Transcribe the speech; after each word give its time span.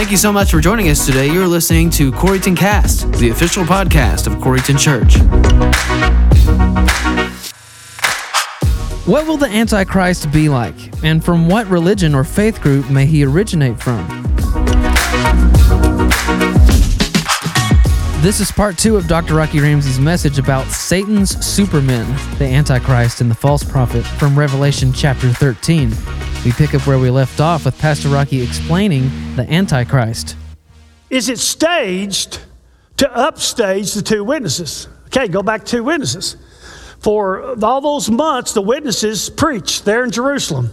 Thank 0.00 0.12
you 0.12 0.16
so 0.16 0.32
much 0.32 0.50
for 0.50 0.62
joining 0.62 0.88
us 0.88 1.04
today. 1.04 1.30
You're 1.30 1.46
listening 1.46 1.90
to 1.90 2.10
Corryton 2.10 2.56
Cast, 2.56 3.12
the 3.18 3.28
official 3.28 3.64
podcast 3.64 4.26
of 4.26 4.32
Corryton 4.38 4.78
Church. 4.78 5.18
What 9.06 9.26
will 9.26 9.36
the 9.36 9.48
Antichrist 9.48 10.32
be 10.32 10.48
like? 10.48 11.04
And 11.04 11.22
from 11.22 11.50
what 11.50 11.66
religion 11.66 12.14
or 12.14 12.24
faith 12.24 12.62
group 12.62 12.88
may 12.88 13.04
he 13.04 13.26
originate 13.26 13.78
from? 13.78 14.06
This 18.22 18.40
is 18.40 18.50
part 18.50 18.78
two 18.78 18.96
of 18.96 19.06
Dr. 19.06 19.34
Rocky 19.34 19.60
Ramsey's 19.60 20.00
message 20.00 20.38
about 20.38 20.66
Satan's 20.68 21.44
supermen, 21.44 22.06
the 22.38 22.46
Antichrist 22.46 23.20
and 23.20 23.30
the 23.30 23.34
false 23.34 23.62
prophet 23.62 24.06
from 24.06 24.38
Revelation 24.38 24.94
chapter 24.94 25.28
13. 25.28 25.92
We 26.42 26.52
pick 26.52 26.74
up 26.74 26.86
where 26.86 26.98
we 26.98 27.10
left 27.10 27.38
off 27.38 27.66
with 27.66 27.78
Pastor 27.78 28.08
Rocky 28.08 28.40
explaining 28.40 29.10
the 29.36 29.46
Antichrist. 29.52 30.36
Is 31.10 31.28
it 31.28 31.38
staged 31.38 32.40
to 32.96 33.14
upstage 33.14 33.92
the 33.92 34.00
two 34.00 34.24
witnesses? 34.24 34.88
Okay, 35.08 35.28
go 35.28 35.42
back 35.42 35.64
to 35.64 35.70
two 35.70 35.84
witnesses. 35.84 36.36
For 37.00 37.62
all 37.62 37.82
those 37.82 38.08
months, 38.08 38.54
the 38.54 38.62
witnesses 38.62 39.28
preached 39.28 39.84
there 39.84 40.02
in 40.02 40.10
Jerusalem. 40.10 40.70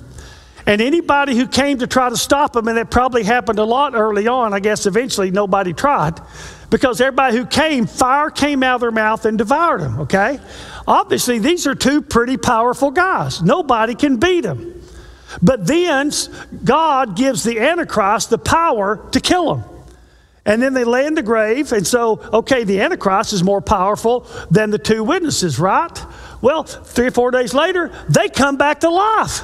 And 0.66 0.82
anybody 0.82 1.36
who 1.36 1.48
came 1.48 1.80
to 1.80 1.88
try 1.88 2.10
to 2.10 2.18
stop 2.18 2.54
them, 2.54 2.70
and 2.70 2.78
it 2.78 2.90
probably 2.90 3.24
happened 3.24 3.60
a 3.60 3.64
lot 3.66 3.94
early 3.94 4.28
on, 4.28 4.54
I 4.54 4.62
guess 4.62 4.86
eventually 4.86 5.32
nobody 5.32 5.74
tried, 5.74 6.22
because 6.70 7.02
everybody 7.02 7.36
who 7.36 7.46
came, 7.46 7.88
fire 7.88 8.30
came 8.30 8.64
out 8.64 8.76
of 8.76 8.82
their 8.82 8.92
mouth 8.92 9.26
and 9.26 9.38
devoured 9.38 9.82
them, 9.82 10.00
okay? 10.02 10.40
Obviously, 10.88 11.40
these 11.40 11.68
are 11.68 11.76
two 11.76 12.02
pretty 12.02 12.38
powerful 12.38 12.92
guys. 12.92 13.42
Nobody 13.42 13.96
can 13.96 14.16
beat 14.16 14.42
them. 14.42 14.77
But 15.42 15.68
then 15.68 16.12
God 16.64 17.16
gives 17.16 17.44
the 17.44 17.60
Antichrist 17.60 18.30
the 18.30 18.38
power 18.38 19.08
to 19.12 19.20
kill 19.20 19.56
them. 19.56 19.70
And 20.46 20.62
then 20.62 20.74
they 20.74 20.86
lay 20.86 21.06
in 21.06 21.14
the 21.14 21.22
grave. 21.22 21.74
And 21.74 21.86
so, 21.86 22.22
okay, 22.32 22.64
the 22.64 22.80
Antichrist 22.80 23.34
is 23.34 23.44
more 23.44 23.62
powerful 23.62 24.26
than 24.50 24.70
the 24.70 24.80
two 24.80 25.04
witnesses, 25.04 25.60
right? 25.60 26.06
Well, 26.42 26.64
three 26.64 27.08
or 27.08 27.12
four 27.12 27.32
days 27.32 27.54
later, 27.54 27.92
they 28.08 28.30
come 28.30 28.56
back 28.56 28.80
to 28.80 28.90
life. 28.90 29.42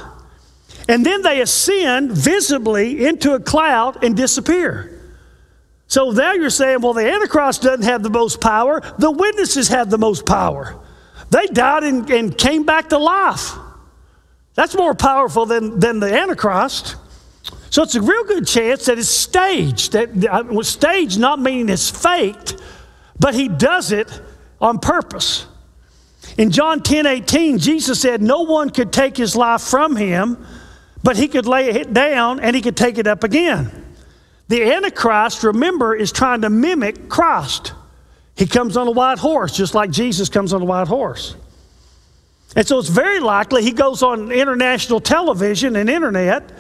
And 0.88 1.06
then 1.06 1.22
they 1.22 1.42
ascend 1.42 2.12
visibly 2.12 3.06
into 3.06 3.34
a 3.34 3.40
cloud 3.40 4.04
and 4.04 4.16
disappear. 4.16 4.90
So 5.88 6.12
now 6.12 6.34
you're 6.34 6.50
saying, 6.50 6.82
well, 6.82 6.94
the 6.94 7.10
Antichrist 7.10 7.62
doesn't 7.62 7.84
have 7.84 8.02
the 8.02 8.10
most 8.10 8.40
power, 8.40 8.82
the 8.98 9.12
witnesses 9.12 9.68
have 9.68 9.90
the 9.90 9.98
most 9.98 10.26
power. 10.26 10.80
They 11.30 11.48
died 11.48 11.84
and, 11.84 12.10
and 12.10 12.38
came 12.38 12.64
back 12.64 12.90
to 12.90 12.98
life. 12.98 13.52
That's 14.56 14.76
more 14.76 14.94
powerful 14.94 15.46
than, 15.46 15.80
than 15.80 16.00
the 16.00 16.14
Antichrist. 16.14 16.96
So 17.70 17.82
it's 17.82 17.96
a 17.96 18.02
real 18.02 18.24
good 18.26 18.46
chance 18.46 18.86
that 18.86 19.00
it's 19.00 19.10
staged. 19.10 19.94
That 19.94 20.26
uh, 20.26 20.62
staged 20.64 21.20
not 21.20 21.40
meaning 21.40 21.70
it's 21.70 21.90
faked, 21.90 22.62
but 23.20 23.34
he 23.34 23.48
does 23.48 23.92
it 23.92 24.22
on 24.62 24.80
purpose. 24.80 25.48
In 26.38 26.52
John 26.52 26.82
10 26.84 27.06
18, 27.06 27.58
Jesus 27.58 28.00
said, 28.00 28.22
No 28.22 28.42
one 28.42 28.70
could 28.70 28.94
take 28.94 29.18
his 29.18 29.36
life 29.36 29.62
from 29.62 29.96
him, 29.96 30.46
but 31.02 31.18
he 31.18 31.28
could 31.28 31.46
lay 31.46 31.70
it 31.70 31.94
down 31.94 32.40
and 32.40 32.56
he 32.56 32.62
could 32.62 32.78
take 32.78 32.98
it 32.98 33.08
up 33.08 33.24
again. 33.24 33.84
The 34.50 34.72
Antichrist, 34.72 35.44
remember, 35.44 35.96
is 35.96 36.12
trying 36.12 36.42
to 36.42 36.50
mimic 36.50 37.10
Christ. 37.10 37.74
He 38.36 38.46
comes 38.46 38.78
on 38.78 38.88
a 38.88 38.92
white 38.92 39.20
horse, 39.20 39.56
just 39.56 39.74
like 39.74 39.90
Jesus 39.90 40.30
comes 40.30 40.54
on 40.54 40.62
a 40.62 40.66
white 40.66 40.88
horse. 40.88 41.36
And 42.56 42.68
so 42.68 42.78
it's 42.78 42.90
very 42.90 43.20
likely 43.20 43.64
he 43.64 43.72
goes 43.72 44.04
on 44.04 44.32
international 44.32 45.00
television 45.00 45.76
and 45.76 45.90
internet 45.90 46.52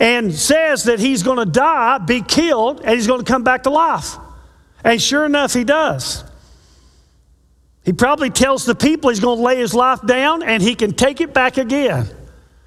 and 0.00 0.34
says 0.34 0.84
that 0.84 0.98
he's 0.98 1.22
going 1.22 1.38
to 1.38 1.44
die, 1.44 1.98
be 1.98 2.22
killed, 2.22 2.80
and 2.80 2.94
he's 2.94 3.06
going 3.06 3.22
to 3.22 3.30
come 3.30 3.44
back 3.44 3.64
to 3.64 3.70
life. 3.70 4.16
And 4.82 5.00
sure 5.00 5.26
enough, 5.26 5.52
he 5.52 5.64
does. 5.64 6.24
He 7.84 7.92
probably 7.92 8.30
tells 8.30 8.64
the 8.64 8.74
people 8.74 9.10
he's 9.10 9.20
going 9.20 9.38
to 9.38 9.44
lay 9.44 9.56
his 9.56 9.74
life 9.74 10.00
down 10.06 10.42
and 10.42 10.62
he 10.62 10.74
can 10.74 10.92
take 10.92 11.20
it 11.20 11.34
back 11.34 11.58
again. 11.58 12.08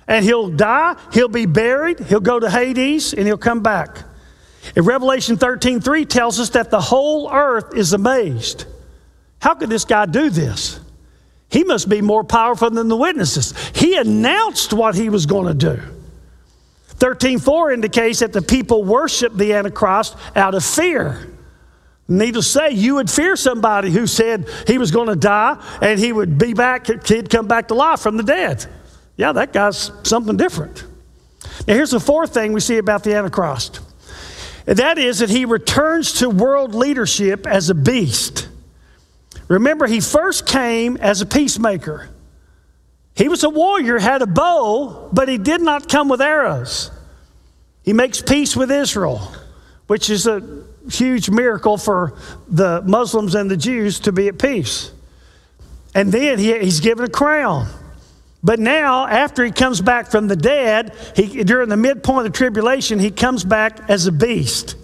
And 0.07 0.23
he'll 0.23 0.49
die, 0.49 0.95
he'll 1.11 1.27
be 1.27 1.47
buried, 1.47 1.99
he'll 1.99 2.19
go 2.19 2.39
to 2.39 2.49
Hades, 2.49 3.13
and 3.13 3.25
he'll 3.25 3.37
come 3.37 3.63
back. 3.63 4.03
And 4.75 4.85
Revelation 4.85 5.37
13 5.37 5.81
3 5.81 6.05
tells 6.05 6.39
us 6.39 6.49
that 6.51 6.69
the 6.69 6.81
whole 6.81 7.31
earth 7.31 7.75
is 7.75 7.93
amazed. 7.93 8.65
How 9.41 9.55
could 9.55 9.69
this 9.69 9.85
guy 9.85 10.05
do 10.05 10.29
this? 10.29 10.79
He 11.49 11.63
must 11.63 11.87
be 11.89 12.01
more 12.01 12.23
powerful 12.23 12.69
than 12.69 12.87
the 12.87 12.97
witnesses. 12.97 13.53
He 13.73 13.95
announced 13.95 14.73
what 14.73 14.95
he 14.95 15.09
was 15.09 15.25
going 15.25 15.47
to 15.47 15.75
do. 15.75 15.81
13:4 16.97 17.73
indicates 17.73 18.19
that 18.19 18.33
the 18.33 18.41
people 18.41 18.83
worship 18.83 19.33
the 19.35 19.53
Antichrist 19.53 20.15
out 20.35 20.55
of 20.55 20.63
fear. 20.63 21.29
Needless 22.07 22.45
to 22.53 22.59
say, 22.59 22.69
you 22.71 22.95
would 22.95 23.09
fear 23.09 23.35
somebody 23.35 23.89
who 23.89 24.05
said 24.05 24.47
he 24.67 24.77
was 24.77 24.91
going 24.91 25.07
to 25.07 25.15
die 25.15 25.57
and 25.81 25.99
he 25.99 26.13
would 26.13 26.37
be 26.37 26.53
back, 26.53 26.87
he'd 27.07 27.29
come 27.29 27.47
back 27.47 27.67
to 27.69 27.73
life 27.73 27.99
from 27.99 28.15
the 28.15 28.23
dead. 28.23 28.65
Yeah, 29.17 29.31
that 29.31 29.53
guy's 29.53 29.91
something 30.03 30.37
different. 30.37 30.85
Now, 31.67 31.73
here's 31.73 31.91
the 31.91 31.99
fourth 31.99 32.33
thing 32.33 32.53
we 32.53 32.59
see 32.59 32.77
about 32.77 33.03
the 33.03 33.15
Antichrist. 33.15 33.79
And 34.67 34.77
that 34.77 34.97
is 34.97 35.19
that 35.19 35.29
he 35.29 35.45
returns 35.45 36.13
to 36.13 36.29
world 36.29 36.75
leadership 36.75 37.47
as 37.47 37.69
a 37.69 37.75
beast. 37.75 38.49
Remember, 39.47 39.85
he 39.85 39.99
first 39.99 40.47
came 40.47 40.97
as 40.97 41.21
a 41.21 41.25
peacemaker. 41.25 42.09
He 43.15 43.29
was 43.29 43.43
a 43.43 43.49
warrior, 43.49 43.99
had 43.99 44.21
a 44.21 44.27
bow, 44.27 45.09
but 45.13 45.29
he 45.29 45.37
did 45.37 45.61
not 45.61 45.87
come 45.87 46.09
with 46.09 46.21
arrows. 46.21 46.91
He 47.83 47.93
makes 47.93 48.21
peace 48.21 48.55
with 48.55 48.71
Israel, 48.71 49.31
which 49.87 50.09
is 50.09 50.27
a 50.27 50.63
huge 50.89 51.29
miracle 51.29 51.77
for 51.77 52.13
the 52.47 52.81
Muslims 52.81 53.35
and 53.35 53.49
the 53.49 53.57
Jews 53.57 53.99
to 54.01 54.11
be 54.11 54.27
at 54.27 54.39
peace. 54.39 54.91
And 55.93 56.11
then 56.11 56.39
he, 56.39 56.57
he's 56.59 56.79
given 56.79 57.05
a 57.05 57.09
crown. 57.09 57.67
But 58.43 58.59
now, 58.59 59.07
after 59.07 59.45
he 59.45 59.51
comes 59.51 59.81
back 59.81 60.11
from 60.11 60.27
the 60.27 60.35
dead, 60.35 60.93
he, 61.15 61.43
during 61.43 61.69
the 61.69 61.77
midpoint 61.77 62.27
of 62.27 62.33
the 62.33 62.37
tribulation, 62.37 62.99
he 62.99 63.11
comes 63.11 63.43
back 63.43 63.89
as 63.89 64.07
a 64.07 64.11
beast. 64.11 64.75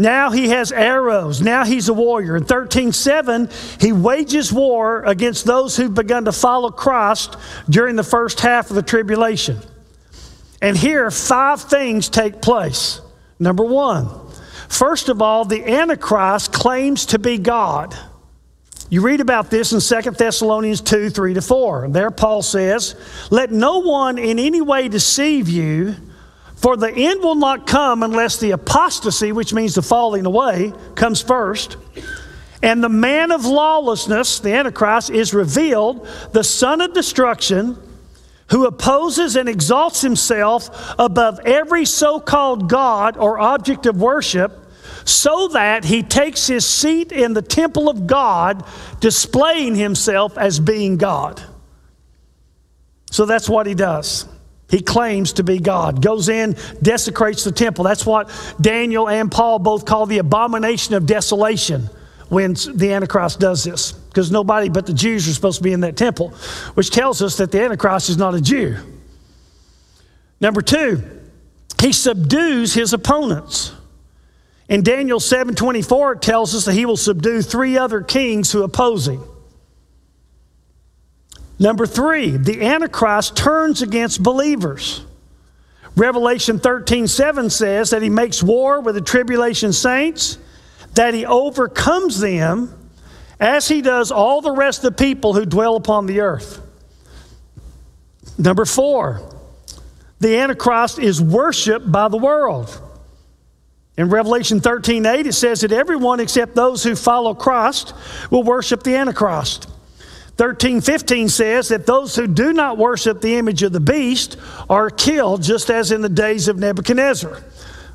Now 0.00 0.30
he 0.30 0.48
has 0.48 0.72
arrows. 0.72 1.42
Now 1.42 1.66
he's 1.66 1.90
a 1.90 1.92
warrior. 1.92 2.34
In 2.34 2.44
13:7, 2.44 3.50
he 3.78 3.92
wages 3.92 4.50
war 4.50 5.02
against 5.04 5.44
those 5.44 5.76
who've 5.76 5.92
begun 5.92 6.24
to 6.24 6.32
follow 6.32 6.70
Christ 6.70 7.36
during 7.68 7.96
the 7.96 8.02
first 8.02 8.40
half 8.40 8.70
of 8.70 8.76
the 8.76 8.82
tribulation. 8.82 9.58
And 10.62 10.74
here, 10.74 11.10
five 11.10 11.60
things 11.60 12.08
take 12.08 12.40
place. 12.40 13.02
Number 13.38 13.62
one, 13.62 14.08
first 14.70 15.10
of 15.10 15.20
all, 15.20 15.44
the 15.44 15.70
Antichrist 15.70 16.50
claims 16.50 17.04
to 17.06 17.18
be 17.18 17.36
God. 17.36 17.94
You 18.88 19.02
read 19.02 19.20
about 19.20 19.50
this 19.50 19.72
in 19.72 20.02
2 20.02 20.12
Thessalonians 20.12 20.80
2 20.80 21.10
3 21.10 21.34
to 21.34 21.42
4. 21.42 21.88
There, 21.90 22.10
Paul 22.10 22.40
says, 22.40 22.94
Let 23.28 23.52
no 23.52 23.80
one 23.80 24.16
in 24.16 24.38
any 24.38 24.62
way 24.62 24.88
deceive 24.88 25.50
you, 25.50 25.94
for 26.60 26.76
the 26.76 26.92
end 26.92 27.22
will 27.22 27.36
not 27.36 27.66
come 27.66 28.02
unless 28.02 28.38
the 28.38 28.50
apostasy, 28.50 29.32
which 29.32 29.54
means 29.54 29.74
the 29.74 29.82
falling 29.82 30.26
away, 30.26 30.74
comes 30.94 31.22
first. 31.22 31.78
And 32.62 32.84
the 32.84 32.90
man 32.90 33.30
of 33.30 33.46
lawlessness, 33.46 34.40
the 34.40 34.52
Antichrist, 34.52 35.08
is 35.08 35.32
revealed, 35.32 36.06
the 36.32 36.44
son 36.44 36.82
of 36.82 36.92
destruction, 36.92 37.78
who 38.50 38.66
opposes 38.66 39.36
and 39.36 39.48
exalts 39.48 40.02
himself 40.02 40.94
above 40.98 41.40
every 41.46 41.86
so 41.86 42.20
called 42.20 42.68
God 42.68 43.16
or 43.16 43.38
object 43.38 43.86
of 43.86 43.96
worship 43.98 44.52
so 45.06 45.48
that 45.48 45.84
he 45.84 46.02
takes 46.02 46.46
his 46.46 46.66
seat 46.66 47.10
in 47.10 47.32
the 47.32 47.40
temple 47.40 47.88
of 47.88 48.06
God, 48.06 48.66
displaying 49.00 49.76
himself 49.76 50.36
as 50.36 50.60
being 50.60 50.98
God. 50.98 51.42
So 53.10 53.24
that's 53.24 53.48
what 53.48 53.66
he 53.66 53.74
does. 53.74 54.26
He 54.70 54.80
claims 54.80 55.34
to 55.34 55.42
be 55.42 55.58
God, 55.58 56.00
goes 56.00 56.28
in, 56.28 56.56
desecrates 56.80 57.42
the 57.44 57.52
temple. 57.52 57.84
That's 57.84 58.06
what 58.06 58.30
Daniel 58.60 59.08
and 59.08 59.30
Paul 59.30 59.58
both 59.58 59.84
call 59.84 60.06
the 60.06 60.18
abomination 60.18 60.94
of 60.94 61.06
desolation 61.06 61.90
when 62.28 62.54
the 62.74 62.92
Antichrist 62.92 63.40
does 63.40 63.64
this, 63.64 63.90
because 63.90 64.30
nobody 64.30 64.68
but 64.68 64.86
the 64.86 64.94
Jews 64.94 65.28
are 65.28 65.32
supposed 65.32 65.58
to 65.58 65.64
be 65.64 65.72
in 65.72 65.80
that 65.80 65.96
temple, 65.96 66.28
which 66.74 66.90
tells 66.90 67.20
us 67.20 67.36
that 67.38 67.50
the 67.50 67.60
Antichrist 67.60 68.08
is 68.08 68.16
not 68.16 68.34
a 68.36 68.40
Jew. 68.40 68.76
Number 70.40 70.62
two, 70.62 71.02
he 71.80 71.92
subdues 71.92 72.72
his 72.72 72.92
opponents. 72.92 73.72
In 74.68 74.84
Daniel 74.84 75.18
7:24 75.18 76.12
it 76.12 76.22
tells 76.22 76.54
us 76.54 76.64
that 76.66 76.74
he 76.74 76.86
will 76.86 76.96
subdue 76.96 77.42
three 77.42 77.76
other 77.76 78.00
kings 78.02 78.52
who 78.52 78.62
oppose 78.62 79.08
him. 79.08 79.24
Number 81.60 81.86
3, 81.86 82.38
the 82.38 82.62
antichrist 82.64 83.36
turns 83.36 83.82
against 83.82 84.22
believers. 84.22 85.04
Revelation 85.94 86.58
13:7 86.58 87.50
says 87.50 87.90
that 87.90 88.00
he 88.00 88.08
makes 88.08 88.42
war 88.42 88.80
with 88.80 88.94
the 88.94 89.02
tribulation 89.02 89.74
saints, 89.74 90.38
that 90.94 91.12
he 91.12 91.26
overcomes 91.26 92.18
them 92.18 92.74
as 93.38 93.68
he 93.68 93.82
does 93.82 94.10
all 94.10 94.40
the 94.40 94.50
rest 94.50 94.82
of 94.82 94.96
the 94.96 95.04
people 95.04 95.34
who 95.34 95.44
dwell 95.44 95.76
upon 95.76 96.06
the 96.06 96.22
earth. 96.22 96.60
Number 98.38 98.64
4, 98.64 99.20
the 100.18 100.38
antichrist 100.38 100.98
is 100.98 101.20
worshiped 101.20 101.92
by 101.92 102.08
the 102.08 102.16
world. 102.16 102.80
In 103.98 104.08
Revelation 104.08 104.60
13 104.60 105.04
8, 105.04 105.26
it 105.26 105.34
says 105.34 105.60
that 105.60 105.72
everyone 105.72 106.20
except 106.20 106.54
those 106.54 106.82
who 106.82 106.96
follow 106.96 107.34
Christ 107.34 107.92
will 108.30 108.44
worship 108.44 108.82
the 108.82 108.96
Antichrist. 108.96 109.66
13 110.40 110.80
15 110.80 111.28
says 111.28 111.68
that 111.68 111.84
those 111.84 112.16
who 112.16 112.26
do 112.26 112.54
not 112.54 112.78
worship 112.78 113.20
the 113.20 113.36
image 113.36 113.62
of 113.62 113.74
the 113.74 113.78
beast 113.78 114.38
are 114.70 114.88
killed, 114.88 115.42
just 115.42 115.68
as 115.68 115.92
in 115.92 116.00
the 116.00 116.08
days 116.08 116.48
of 116.48 116.58
Nebuchadnezzar, 116.58 117.42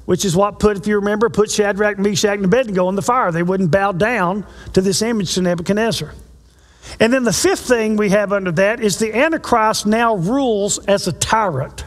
which 0.06 0.24
is 0.24 0.36
what 0.36 0.60
put, 0.60 0.78
if 0.78 0.86
you 0.86 0.98
remember, 0.98 1.28
put 1.28 1.50
Shadrach, 1.50 1.98
Meshach, 1.98 2.36
and 2.36 2.46
Abednego 2.46 2.88
in 2.88 2.94
the 2.94 3.02
fire. 3.02 3.32
They 3.32 3.42
wouldn't 3.42 3.72
bow 3.72 3.94
down 3.94 4.46
to 4.74 4.82
this 4.82 5.02
image 5.02 5.34
to 5.34 5.42
Nebuchadnezzar. 5.42 6.14
And 7.00 7.12
then 7.12 7.24
the 7.24 7.34
fifth 7.34 7.62
thing 7.62 7.98
we 7.98 8.10
have 8.10 8.32
under 8.32 8.52
that 8.52 8.80
is 8.80 9.00
the 9.00 9.12
Antichrist 9.18 9.88
now 9.88 10.16
rules 10.16 10.78
as 10.86 11.08
a 11.08 11.14
tyrant. 11.14 11.84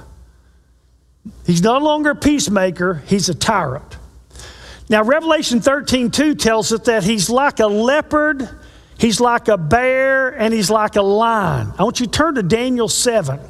He's 1.47 1.63
no 1.63 1.79
longer 1.79 2.11
a 2.11 2.17
peacemaker, 2.17 3.05
he's 3.07 3.29
a 3.29 3.35
tyrant. 3.37 3.97
Now, 4.89 5.05
Revelation 5.05 5.61
13 5.61 6.11
2 6.11 6.35
tells 6.35 6.73
us 6.73 6.81
that 6.81 7.05
he's 7.05 7.31
like 7.31 7.61
a 7.61 7.69
leopard, 7.69 8.49
he's 8.99 9.21
like 9.21 9.49
a 9.49 9.57
bear, 9.57 10.29
and 10.29 10.53
he's 10.53 10.71
like 10.71 10.97
a 10.97 11.03
lion. 11.03 11.73
I 11.79 11.85
want 11.85 12.01
you 12.01 12.07
to 12.07 12.13
turn 12.13 12.35
to 12.35 12.43
Daniel 12.43 12.89
7. 12.89 13.41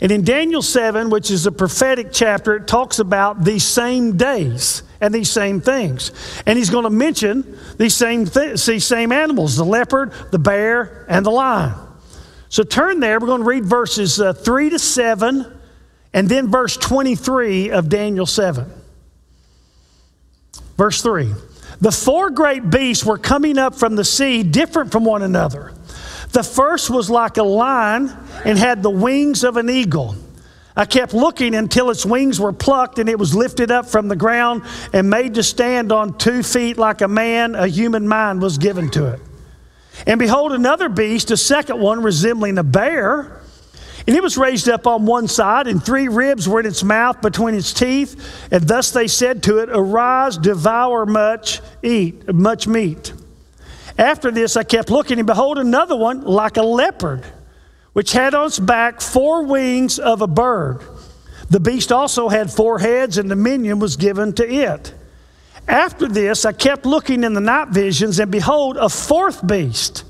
And 0.00 0.10
in 0.10 0.24
Daniel 0.24 0.62
7, 0.62 1.10
which 1.10 1.30
is 1.30 1.46
a 1.46 1.52
prophetic 1.52 2.08
chapter, 2.10 2.56
it 2.56 2.66
talks 2.66 2.98
about 2.98 3.44
these 3.44 3.62
same 3.62 4.16
days 4.16 4.82
and 5.00 5.14
these 5.14 5.30
same 5.30 5.60
things. 5.60 6.10
And 6.44 6.58
he's 6.58 6.70
going 6.70 6.82
to 6.82 6.90
mention 6.90 7.56
these 7.78 7.94
same, 7.94 8.26
th- 8.26 8.66
these 8.66 8.84
same 8.84 9.12
animals 9.12 9.56
the 9.56 9.64
leopard, 9.64 10.12
the 10.32 10.40
bear, 10.40 11.06
and 11.08 11.24
the 11.24 11.30
lion. 11.30 11.74
So 12.48 12.64
turn 12.64 12.98
there. 12.98 13.20
We're 13.20 13.28
going 13.28 13.42
to 13.42 13.46
read 13.46 13.64
verses 13.64 14.20
uh, 14.20 14.32
3 14.32 14.70
to 14.70 14.78
7 14.80 15.60
and 16.12 16.28
then 16.28 16.50
verse 16.50 16.76
23 16.76 17.70
of 17.70 17.88
Daniel 17.88 18.26
7. 18.26 18.66
Verse 20.76 21.00
3 21.00 21.32
The 21.80 21.92
four 21.92 22.30
great 22.30 22.70
beasts 22.70 23.04
were 23.04 23.18
coming 23.18 23.58
up 23.58 23.74
from 23.74 23.96
the 23.96 24.04
sea, 24.04 24.42
different 24.42 24.92
from 24.92 25.04
one 25.04 25.22
another. 25.22 25.72
The 26.30 26.42
first 26.42 26.90
was 26.90 27.10
like 27.10 27.36
a 27.36 27.42
lion 27.42 28.10
and 28.44 28.58
had 28.58 28.82
the 28.82 28.90
wings 28.90 29.44
of 29.44 29.56
an 29.56 29.68
eagle. 29.68 30.16
I 30.74 30.86
kept 30.86 31.12
looking 31.12 31.54
until 31.54 31.90
its 31.90 32.06
wings 32.06 32.40
were 32.40 32.52
plucked 32.52 32.98
and 32.98 33.08
it 33.08 33.18
was 33.18 33.34
lifted 33.34 33.70
up 33.70 33.86
from 33.86 34.08
the 34.08 34.16
ground 34.16 34.62
and 34.94 35.10
made 35.10 35.34
to 35.34 35.42
stand 35.42 35.92
on 35.92 36.16
two 36.16 36.42
feet 36.42 36.78
like 36.78 37.02
a 37.02 37.08
man. 37.08 37.54
A 37.54 37.66
human 37.66 38.08
mind 38.08 38.40
was 38.40 38.56
given 38.56 38.90
to 38.92 39.12
it. 39.12 39.20
And 40.06 40.18
behold, 40.18 40.52
another 40.52 40.88
beast, 40.88 41.30
a 41.30 41.36
second 41.36 41.78
one 41.78 42.02
resembling 42.02 42.56
a 42.56 42.62
bear. 42.62 43.41
And 44.06 44.16
it 44.16 44.22
was 44.22 44.36
raised 44.36 44.68
up 44.68 44.86
on 44.86 45.06
one 45.06 45.28
side, 45.28 45.66
and 45.68 45.82
three 45.82 46.08
ribs 46.08 46.48
were 46.48 46.60
in 46.60 46.66
its 46.66 46.82
mouth 46.82 47.20
between 47.20 47.54
its 47.54 47.72
teeth. 47.72 48.48
And 48.50 48.66
thus 48.66 48.90
they 48.90 49.06
said 49.06 49.42
to 49.44 49.58
it, 49.58 49.68
Arise, 49.70 50.36
devour 50.36 51.06
much, 51.06 51.60
eat 51.82 52.32
much 52.32 52.66
meat. 52.66 53.12
After 53.98 54.30
this, 54.30 54.56
I 54.56 54.64
kept 54.64 54.90
looking, 54.90 55.18
and 55.18 55.26
behold, 55.26 55.58
another 55.58 55.96
one 55.96 56.22
like 56.22 56.56
a 56.56 56.62
leopard, 56.62 57.24
which 57.92 58.12
had 58.12 58.34
on 58.34 58.46
its 58.46 58.58
back 58.58 59.00
four 59.00 59.44
wings 59.44 59.98
of 59.98 60.22
a 60.22 60.26
bird. 60.26 60.80
The 61.50 61.60
beast 61.60 61.92
also 61.92 62.28
had 62.28 62.50
four 62.50 62.78
heads, 62.78 63.18
and 63.18 63.28
dominion 63.28 63.78
was 63.78 63.96
given 63.96 64.32
to 64.34 64.48
it. 64.48 64.94
After 65.68 66.08
this, 66.08 66.44
I 66.44 66.52
kept 66.52 66.86
looking 66.86 67.22
in 67.22 67.34
the 67.34 67.40
night 67.40 67.68
visions, 67.68 68.18
and 68.18 68.30
behold, 68.30 68.76
a 68.76 68.88
fourth 68.88 69.46
beast, 69.46 70.04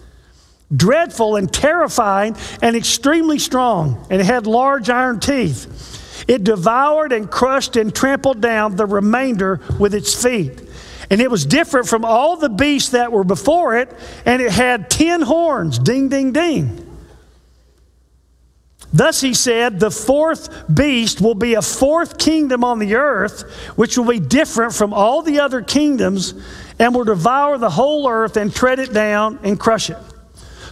dreadful 0.74 1.36
and 1.36 1.52
terrifying 1.52 2.36
and 2.60 2.76
extremely 2.76 3.38
strong, 3.38 4.06
and 4.10 4.20
it 4.20 4.24
had 4.24 4.46
large 4.46 4.88
iron 4.90 5.20
teeth. 5.20 6.24
It 6.28 6.44
devoured 6.44 7.12
and 7.12 7.30
crushed 7.30 7.76
and 7.76 7.94
trampled 7.94 8.40
down 8.40 8.76
the 8.76 8.86
remainder 8.86 9.60
with 9.78 9.94
its 9.94 10.20
feet. 10.20 10.62
And 11.10 11.20
it 11.20 11.30
was 11.30 11.44
different 11.44 11.88
from 11.88 12.04
all 12.04 12.36
the 12.36 12.48
beasts 12.48 12.90
that 12.90 13.12
were 13.12 13.24
before 13.24 13.76
it, 13.76 13.92
and 14.24 14.40
it 14.40 14.52
had 14.52 14.88
ten 14.88 15.20
horns. 15.20 15.78
Ding, 15.78 16.08
ding, 16.08 16.32
ding. 16.32 16.88
Thus 18.94 19.20
he 19.20 19.34
said, 19.34 19.80
The 19.80 19.90
fourth 19.90 20.72
beast 20.72 21.20
will 21.20 21.34
be 21.34 21.54
a 21.54 21.62
fourth 21.62 22.18
kingdom 22.18 22.62
on 22.62 22.78
the 22.78 22.94
earth, 22.94 23.42
which 23.76 23.96
will 23.96 24.06
be 24.06 24.20
different 24.20 24.74
from 24.74 24.92
all 24.92 25.22
the 25.22 25.40
other 25.40 25.62
kingdoms, 25.62 26.34
and 26.78 26.94
will 26.94 27.04
devour 27.04 27.58
the 27.58 27.70
whole 27.70 28.08
earth 28.08 28.36
and 28.36 28.54
tread 28.54 28.78
it 28.78 28.92
down 28.92 29.38
and 29.42 29.58
crush 29.58 29.90
it. 29.90 29.98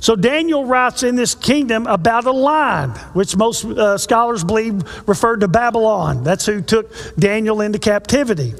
So 0.01 0.17
Daniel 0.17 0.65
writes 0.65 1.03
in 1.03 1.15
this 1.15 1.35
kingdom 1.35 1.87
about 1.87 2.25
a 2.25 2.33
lion, 2.33 2.91
which 3.13 3.37
most 3.37 3.65
uh, 3.65 3.99
scholars 3.99 4.43
believe 4.43 4.83
referred 5.07 5.41
to 5.41 5.49
Babylon. 5.49 6.25
That's 6.25 6.47
who 6.47 6.63
took 6.63 6.91
Daniel 7.17 7.61
into 7.61 7.79
captivity. 7.79 8.55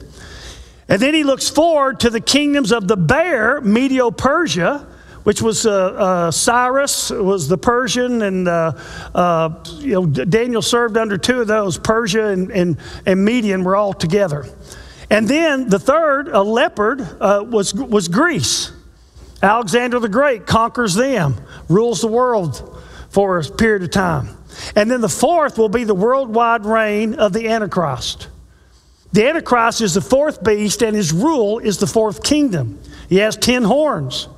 And 0.89 1.01
then 1.01 1.15
he 1.15 1.25
looks 1.25 1.49
forward 1.49 2.01
to 2.01 2.11
the 2.11 2.21
kingdoms 2.21 2.73
of 2.73 2.89
the 2.89 2.97
bear, 2.97 3.61
Medio 3.61 4.11
Persia, 4.11 4.87
which 5.23 5.41
was 5.41 5.67
uh, 5.67 5.71
uh, 5.71 6.31
Cyrus 6.31 7.11
was 7.11 7.47
the 7.49 7.59
Persian, 7.59 8.23
and 8.23 8.49
uh, 8.49 8.73
uh, 9.15 9.51
you 9.79 9.93
know 9.93 10.07
Daniel 10.07 10.63
served 10.63 10.97
under 10.97 11.17
two 11.17 11.41
of 11.43 11.47
those. 11.47 11.79
Persia 11.79 12.27
and, 12.29 12.51
and, 12.51 12.79
and 13.07 13.25
Median 13.25 13.65
were 13.65 13.77
all 13.77 13.93
together. 13.93 14.47
And 15.11 15.27
then 15.27 15.69
the 15.69 15.79
third, 15.79 16.29
a 16.29 16.43
leopard, 16.43 17.01
uh, 17.01 17.45
was, 17.47 17.75
was 17.75 18.09
Greece. 18.09 18.73
Alexander 19.43 19.99
the 19.99 20.09
Great 20.09 20.47
conquers 20.47 20.95
them, 20.95 21.37
rules 21.69 22.01
the 22.01 22.09
world 22.09 22.83
for 23.09 23.39
a 23.39 23.45
period 23.45 23.83
of 23.83 23.91
time. 23.91 24.37
And 24.77 24.91
then 24.91 25.01
the 25.01 25.09
fourth 25.09 25.57
will 25.59 25.69
be 25.69 25.85
the 25.85 25.95
worldwide 25.95 26.65
reign 26.65 27.15
of 27.15 27.33
the 27.33 27.49
Antichrist. 27.49 28.29
The 29.13 29.29
Antichrist 29.29 29.81
is 29.81 29.95
the 29.95 30.01
fourth 30.01 30.45
beast, 30.45 30.83
and 30.83 30.95
his 30.95 31.13
rule 31.13 31.59
is 31.59 31.79
the 31.79 31.87
fourth 31.87 32.23
kingdom. 32.23 32.81
He 33.09 33.17
has 33.17 33.37
ten 33.37 33.65
horns. 33.65 34.29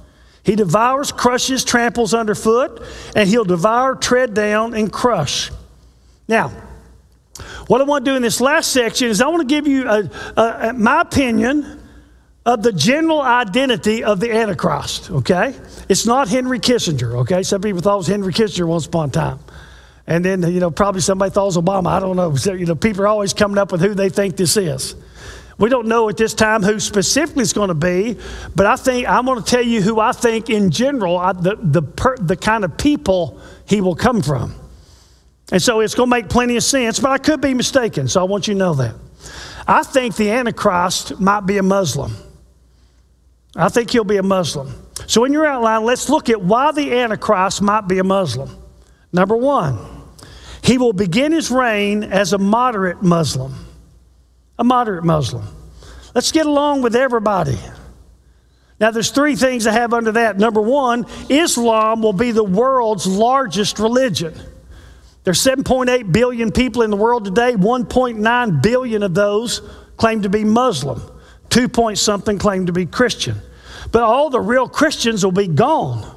He 0.45 0.57
devours, 0.57 1.13
crushes, 1.13 1.65
tramples 1.65 2.15
underfoot, 2.15 2.83
and 3.15 3.29
he'll 3.29 3.45
devour, 3.45 3.95
tread 3.95 4.35
down, 4.35 4.75
and 4.75 4.93
crush. 4.93 5.51
Now, 6.27 6.53
what 7.67 7.81
I 7.81 7.85
want 7.85 8.05
to 8.05 8.11
do 8.11 8.17
in 8.17 8.23
this 8.23 8.41
last 8.41 8.73
section 8.73 9.09
is 9.09 9.21
I 9.21 9.29
want 9.29 9.49
to 9.49 9.55
give 9.55 9.67
you 9.67 9.89
a, 9.89 10.11
a, 10.37 10.69
a, 10.69 10.73
my 10.73 11.03
opinion 11.03 11.82
of 12.45 12.63
the 12.63 12.73
general 12.73 13.23
identity 13.23 14.03
of 14.03 14.19
the 14.19 14.33
Antichrist, 14.33 15.11
okay? 15.11 15.55
It's 15.89 16.07
not 16.07 16.29
Henry 16.29 16.59
Kissinger, 16.59 17.21
okay? 17.21 17.43
Some 17.43 17.63
people 17.63 17.81
thought 17.81 17.95
it 17.95 17.99
was 17.99 18.07
Henry 18.09 18.33
Kissinger 18.33 18.67
once 18.67 18.87
upon 18.87 19.11
a 19.11 19.13
time. 19.13 19.39
And 20.07 20.25
then, 20.25 20.43
you 20.43 20.59
know, 20.59 20.71
probably 20.71 21.01
somebody 21.01 21.31
thought 21.31 21.45
it 21.45 21.57
was 21.57 21.59
Obama. 21.59 21.87
I 21.87 22.01
don't 22.01 22.17
know. 22.17 22.35
So, 22.35 22.53
you 22.53 22.67
know, 22.67 22.75
people 22.75 23.05
are 23.05 23.07
always 23.07 23.33
coming 23.33 23.59
up 23.59 23.71
with 23.71 23.81
who 23.81 23.95
they 23.95 24.09
think 24.09 24.37
this 24.37 24.57
is. 24.57 24.97
We 25.59 25.69
don't 25.69 25.87
know 25.87 26.09
at 26.09 26.17
this 26.17 26.35
time 26.35 26.65
who 26.65 26.81
specifically 26.81 27.43
it's 27.43 27.53
going 27.53 27.69
to 27.69 27.75
be, 27.75 28.19
but 28.57 28.67
I 28.67 28.75
think 28.75 29.09
I'm 29.09 29.27
going 29.27 29.41
to 29.41 29.49
tell 29.49 29.63
you 29.63 29.81
who 29.81 30.01
I 30.01 30.11
think 30.11 30.51
in 30.51 30.73
general, 30.73 31.17
I, 31.19 31.33
the, 31.35 31.57
the, 31.61 31.83
per, 31.83 32.17
the 32.17 32.37
kind 32.37 32.65
of 32.65 32.77
people 32.77 33.41
he 33.67 33.81
will 33.81 33.95
come 33.95 34.23
from. 34.23 34.55
And 35.53 35.63
so 35.63 35.81
it's 35.81 35.95
going 35.95 36.09
to 36.09 36.17
make 36.17 36.29
plenty 36.29 36.57
of 36.57 36.65
sense, 36.65 36.99
but 36.99 37.13
I 37.13 37.19
could 37.19 37.41
be 37.41 37.55
mistaken, 37.55 38.09
so 38.09 38.21
I 38.21 38.25
want 38.25 38.49
you 38.49 38.55
to 38.55 38.59
know 38.59 38.75
that. 38.75 38.97
I 39.69 39.85
think 39.85 40.17
the 40.17 40.31
Antichrist 40.31 41.21
might 41.21 41.43
be 41.43 41.59
a 41.59 41.63
Muslim. 41.63 42.17
I 43.55 43.69
think 43.69 43.91
he'll 43.91 44.05
be 44.05 44.17
a 44.17 44.23
Muslim. 44.23 44.75
So 45.07 45.25
in 45.25 45.33
your 45.33 45.47
outline, 45.47 45.85
let's 45.85 46.09
look 46.09 46.31
at 46.31 46.41
why 46.41 46.73
the 46.73 46.99
Antichrist 46.99 47.61
might 47.61 47.87
be 47.87 47.99
a 47.99 48.05
Muslim. 48.05 48.51
Number 49.13 49.37
one, 49.37 49.79
he 50.63 50.79
will 50.79 50.93
begin 50.93 51.33
his 51.33 51.51
reign 51.51 52.03
as 52.05 52.33
a 52.33 52.39
moderate 52.39 53.03
Muslim. 53.03 53.55
A 54.59 54.65
moderate 54.65 55.05
Muslim. 55.05 55.45
Let's 56.15 56.33
get 56.33 56.47
along 56.47 56.83
with 56.83 56.95
everybody. 56.95 57.59
Now, 58.81 58.91
there's 58.91 59.11
three 59.11 59.37
things 59.37 59.67
I 59.67 59.73
have 59.73 59.95
under 59.95 60.13
that. 60.13 60.39
Number 60.39 60.61
one, 60.61 61.07
Islam 61.29 62.03
will 62.03 62.13
be 62.13 62.33
the 62.33 62.45
world's 62.45 63.07
largest 63.07 63.79
religion. 63.79 64.35
There's 65.25 65.41
7.8 65.41 66.11
billion 66.11 66.51
people 66.51 66.83
in 66.83 66.91
the 66.91 66.97
world 66.97 67.25
today. 67.25 67.55
1.9 67.55 68.63
billion 68.63 69.03
of 69.03 69.15
those 69.15 69.63
claim 69.97 70.23
to 70.23 70.29
be 70.29 70.43
Muslim. 70.43 71.01
2 71.53 71.69
point 71.69 71.99
something 71.99 72.39
claim 72.39 72.67
to 72.67 72.73
be 72.73 72.87
Christian. 72.87 73.37
But 73.91 74.03
all 74.03 74.31
the 74.31 74.41
real 74.41 74.67
Christians 74.67 75.23
will 75.23 75.33
be 75.33 75.47
gone. 75.47 76.11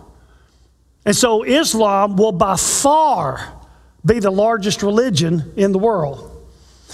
And 1.06 1.14
so 1.16 1.44
Islam 1.44 2.16
will 2.16 2.32
by 2.32 2.56
far 2.56 3.54
be 4.06 4.20
the 4.20 4.32
largest 4.32 4.82
religion 4.82 5.52
in 5.58 5.74
the 5.74 5.78
world. 5.78 6.32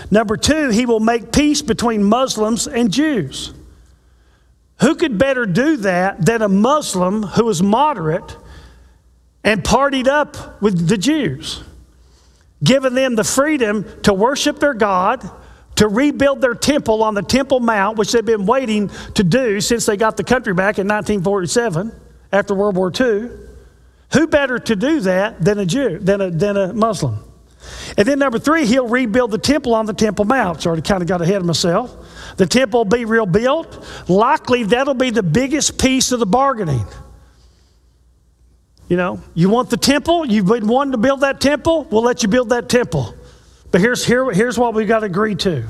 Number 0.09 0.37
two, 0.37 0.69
he 0.69 0.87
will 0.87 0.99
make 0.99 1.31
peace 1.31 1.61
between 1.61 2.03
Muslims 2.03 2.67
and 2.67 2.91
Jews. 2.91 3.53
Who 4.79 4.95
could 4.95 5.19
better 5.19 5.45
do 5.45 5.77
that 5.77 6.25
than 6.25 6.41
a 6.41 6.49
Muslim 6.49 7.21
who 7.21 7.47
is 7.49 7.61
moderate 7.61 8.35
and 9.43 9.63
partied 9.63 10.07
up 10.07 10.59
with 10.63 10.87
the 10.87 10.97
Jews, 10.97 11.63
giving 12.63 12.95
them 12.95 13.15
the 13.15 13.23
freedom 13.23 13.85
to 14.01 14.15
worship 14.15 14.59
their 14.59 14.73
God, 14.73 15.29
to 15.75 15.87
rebuild 15.87 16.41
their 16.41 16.53
temple 16.53 17.03
on 17.03 17.13
the 17.13 17.21
Temple 17.21 17.59
Mount, 17.59 17.97
which 17.97 18.11
they've 18.11 18.25
been 18.25 18.45
waiting 18.45 18.89
to 19.15 19.23
do 19.23 19.61
since 19.61 19.85
they 19.85 19.97
got 19.97 20.17
the 20.17 20.23
country 20.23 20.53
back 20.53 20.77
in 20.77 20.87
1947 20.87 21.91
after 22.31 22.53
World 22.53 22.75
War 22.75 22.91
II. 22.91 23.29
Who 24.13 24.27
better 24.27 24.59
to 24.59 24.75
do 24.75 24.99
that 25.01 25.43
than 25.43 25.59
a 25.59 25.65
Jew, 25.65 25.99
than 25.99 26.21
a, 26.21 26.29
than 26.29 26.57
a 26.57 26.73
Muslim? 26.73 27.23
And 27.97 28.07
then 28.07 28.19
number 28.19 28.39
three, 28.39 28.65
he'll 28.65 28.87
rebuild 28.87 29.31
the 29.31 29.37
temple 29.37 29.73
on 29.75 29.85
the 29.85 29.93
Temple 29.93 30.25
Mount. 30.25 30.65
Already 30.65 30.81
kind 30.81 31.01
of 31.01 31.07
got 31.07 31.21
ahead 31.21 31.37
of 31.37 31.45
myself. 31.45 31.95
The 32.37 32.45
temple 32.45 32.81
will 32.81 32.85
be 32.85 33.05
rebuilt. 33.05 33.85
Likely 34.09 34.63
that'll 34.63 34.93
be 34.93 35.11
the 35.11 35.23
biggest 35.23 35.79
piece 35.79 36.11
of 36.11 36.19
the 36.19 36.25
bargaining. 36.25 36.85
You 38.87 38.97
know, 38.97 39.21
you 39.33 39.49
want 39.49 39.69
the 39.69 39.77
temple, 39.77 40.25
you've 40.25 40.47
been 40.47 40.67
wanting 40.67 40.91
to 40.91 40.97
build 40.97 41.21
that 41.21 41.39
temple, 41.39 41.87
we'll 41.89 42.03
let 42.03 42.23
you 42.23 42.27
build 42.27 42.49
that 42.49 42.67
temple. 42.67 43.15
But 43.71 43.81
here's, 43.81 44.05
here, 44.05 44.31
here's 44.31 44.57
what 44.57 44.73
we've 44.73 44.87
got 44.87 44.99
to 44.99 45.05
agree 45.05 45.35
to. 45.35 45.65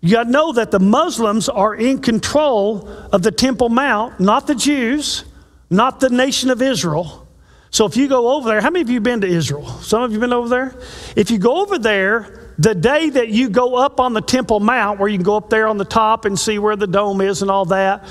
You 0.00 0.24
know 0.24 0.52
that 0.52 0.70
the 0.70 0.78
Muslims 0.78 1.48
are 1.48 1.74
in 1.74 2.00
control 2.00 2.88
of 3.12 3.22
the 3.22 3.32
Temple 3.32 3.68
Mount, 3.68 4.20
not 4.20 4.46
the 4.46 4.54
Jews, 4.54 5.24
not 5.70 5.98
the 5.98 6.08
nation 6.08 6.50
of 6.50 6.62
Israel. 6.62 7.26
So 7.70 7.84
if 7.84 7.96
you 7.96 8.08
go 8.08 8.36
over 8.36 8.48
there, 8.48 8.60
how 8.60 8.70
many 8.70 8.82
of 8.82 8.90
you 8.90 9.00
been 9.00 9.20
to 9.20 9.26
Israel? 9.26 9.66
Some 9.80 10.02
of 10.02 10.12
you 10.12 10.20
been 10.20 10.32
over 10.32 10.48
there? 10.48 10.78
If 11.16 11.30
you 11.30 11.38
go 11.38 11.60
over 11.60 11.78
there, 11.78 12.52
the 12.58 12.74
day 12.74 13.10
that 13.10 13.28
you 13.28 13.50
go 13.50 13.76
up 13.76 14.00
on 14.00 14.14
the 14.14 14.20
Temple 14.20 14.60
Mount, 14.60 14.98
where 14.98 15.08
you 15.08 15.18
can 15.18 15.24
go 15.24 15.36
up 15.36 15.50
there 15.50 15.66
on 15.68 15.78
the 15.78 15.84
top 15.84 16.24
and 16.24 16.38
see 16.38 16.58
where 16.58 16.76
the 16.76 16.86
dome 16.86 17.20
is 17.20 17.42
and 17.42 17.50
all 17.50 17.66
that, 17.66 18.04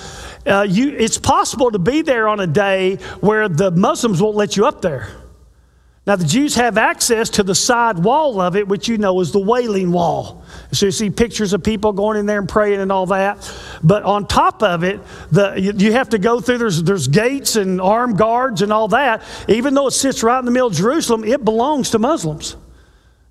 uh, 0.46 0.66
you, 0.68 0.92
it's 0.92 1.18
possible 1.18 1.72
to 1.72 1.80
be 1.80 2.02
there 2.02 2.28
on 2.28 2.40
a 2.40 2.48
day 2.48 2.96
where 3.20 3.50
the 3.50 3.72
Muslims 3.72 4.22
won't 4.22 4.36
let 4.36 4.56
you 4.56 4.66
up 4.66 4.82
there. 4.82 5.10
Now, 6.08 6.16
the 6.16 6.24
Jews 6.24 6.56
have 6.56 6.78
access 6.78 7.30
to 7.32 7.44
the 7.44 7.54
side 7.54 8.00
wall 8.00 8.40
of 8.40 8.56
it, 8.56 8.66
which 8.66 8.88
you 8.88 8.98
know 8.98 9.20
is 9.20 9.34
the 9.34 9.42
Wailing 9.42 9.92
Wall. 9.92 10.42
So 10.72 10.86
you 10.86 10.92
see 10.94 11.10
pictures 11.10 11.52
of 11.52 11.66
people 11.66 11.92
going 11.92 12.18
in 12.18 12.26
there 12.26 12.40
and 12.40 12.48
praying 12.48 12.80
and 12.80 12.94
all 12.94 13.08
that. 13.08 13.54
But 13.84 14.04
on 14.04 14.26
top 14.26 14.64
of 14.64 14.86
it, 14.86 15.02
the, 15.32 15.56
you, 15.60 15.74
you 15.76 15.92
have 15.92 16.08
to 16.10 16.18
go 16.18 16.40
through, 16.40 16.60
there's, 16.60 16.82
there's 16.82 17.10
gates 17.10 17.58
and 17.58 17.82
armed 17.82 18.18
guards 18.18 18.62
and 18.62 18.72
all 18.72 18.88
that. 18.88 19.22
Even 19.50 19.74
though 19.74 19.88
it 19.88 19.92
sits 19.92 20.24
right 20.24 20.40
in 20.40 20.46
the 20.46 20.52
middle 20.52 20.70
of 20.70 20.76
Jerusalem, 20.76 21.26
it 21.26 21.44
belongs 21.44 21.90
to 21.90 22.00
Muslims. 22.00 22.56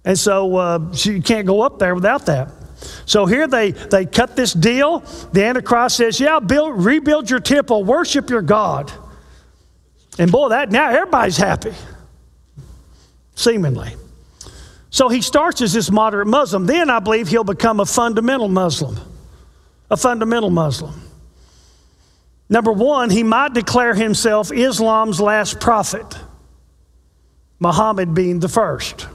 And 0.04 0.18
so 0.18 0.56
uh, 0.56 0.92
you 0.96 1.22
can't 1.22 1.46
go 1.46 1.62
up 1.62 1.78
there 1.78 1.94
without 1.94 2.26
that. 2.26 2.52
So 3.06 3.24
here 3.24 3.46
they, 3.46 3.70
they 3.70 4.04
cut 4.04 4.36
this 4.36 4.52
deal. 4.52 4.98
The 5.32 5.44
Antichrist 5.44 5.96
says, 5.96 6.20
Yeah, 6.20 6.40
build, 6.40 6.84
rebuild 6.84 7.30
your 7.30 7.40
temple, 7.40 7.84
worship 7.84 8.28
your 8.28 8.42
God. 8.42 8.92
And 10.18 10.30
boy, 10.30 10.50
that 10.50 10.70
now 10.70 10.90
everybody's 10.90 11.38
happy 11.38 11.72
seemingly. 13.36 13.94
So 14.90 15.08
he 15.08 15.22
starts 15.22 15.60
as 15.62 15.72
this 15.72 15.90
moderate 15.90 16.26
Muslim. 16.26 16.66
Then 16.66 16.90
I 16.90 16.98
believe 16.98 17.28
he'll 17.28 17.44
become 17.44 17.78
a 17.78 17.86
fundamental 17.86 18.48
Muslim. 18.48 18.98
A 19.90 19.96
fundamental 19.96 20.50
Muslim. 20.50 20.94
Number 22.48 22.72
one, 22.72 23.10
he 23.10 23.22
might 23.22 23.54
declare 23.54 23.94
himself 23.94 24.52
Islam's 24.52 25.20
last 25.20 25.60
prophet, 25.60 26.06
Muhammad 27.58 28.14
being 28.14 28.40
the 28.40 28.48
first. 28.48 29.06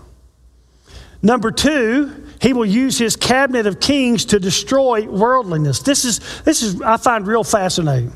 Number 1.21 1.51
two, 1.51 2.25
he 2.41 2.53
will 2.53 2.65
use 2.65 2.97
his 2.97 3.15
cabinet 3.15 3.67
of 3.67 3.79
kings 3.79 4.25
to 4.25 4.39
destroy 4.39 5.07
worldliness. 5.07 5.79
This 5.79 6.03
is, 6.03 6.19
this 6.43 6.61
is 6.61 6.81
I 6.81 6.97
find 6.97 7.25
real 7.27 7.43
fascinating. 7.43 8.11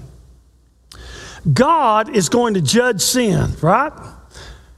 God 1.51 2.15
is 2.15 2.29
going 2.29 2.55
to 2.55 2.61
judge 2.61 3.01
sin, 3.01 3.51
right? 3.61 3.91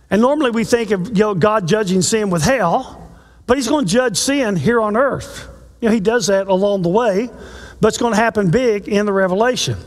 And 0.10 0.22
normally 0.22 0.52
we 0.52 0.64
think 0.64 0.92
of 0.92 1.10
you 1.10 1.24
know, 1.24 1.36
God 1.36 1.68
judging 1.68 2.02
sin 2.02 2.30
with 2.30 2.44
hell, 2.44 3.12
but 3.46 3.58
He's 3.58 3.68
going 3.68 3.86
to 3.86 3.92
judge 3.92 4.18
sin 4.18 4.56
here 4.56 4.82
on 4.82 4.96
earth. 4.96 5.48
You 5.82 5.90
know, 5.90 5.94
He 5.94 6.00
does 6.00 6.28
that 6.28 6.48
along 6.48 6.82
the 6.82 6.90
way, 6.90 7.30
but 7.82 7.90
it's 7.90 7.98
going 7.98 8.14
to 8.14 8.20
happen 8.20 8.50
big 8.50 8.88
in 8.88 9.06
the 9.06 9.14
Revelation. 9.14 9.78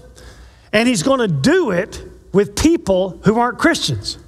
And 0.73 0.89
He's 0.89 1.03
going 1.03 1.21
to 1.21 1.29
do 1.29 1.71
it 1.71 2.03
with 2.33 2.57
people 2.57 3.21
who 3.25 3.39
aren't 3.39 3.59
Christians. 3.59 4.19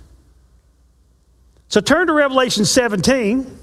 So 1.69 1.81
turn 1.81 2.07
to 2.09 2.13
Revelation 2.13 2.65
17. 2.65 3.59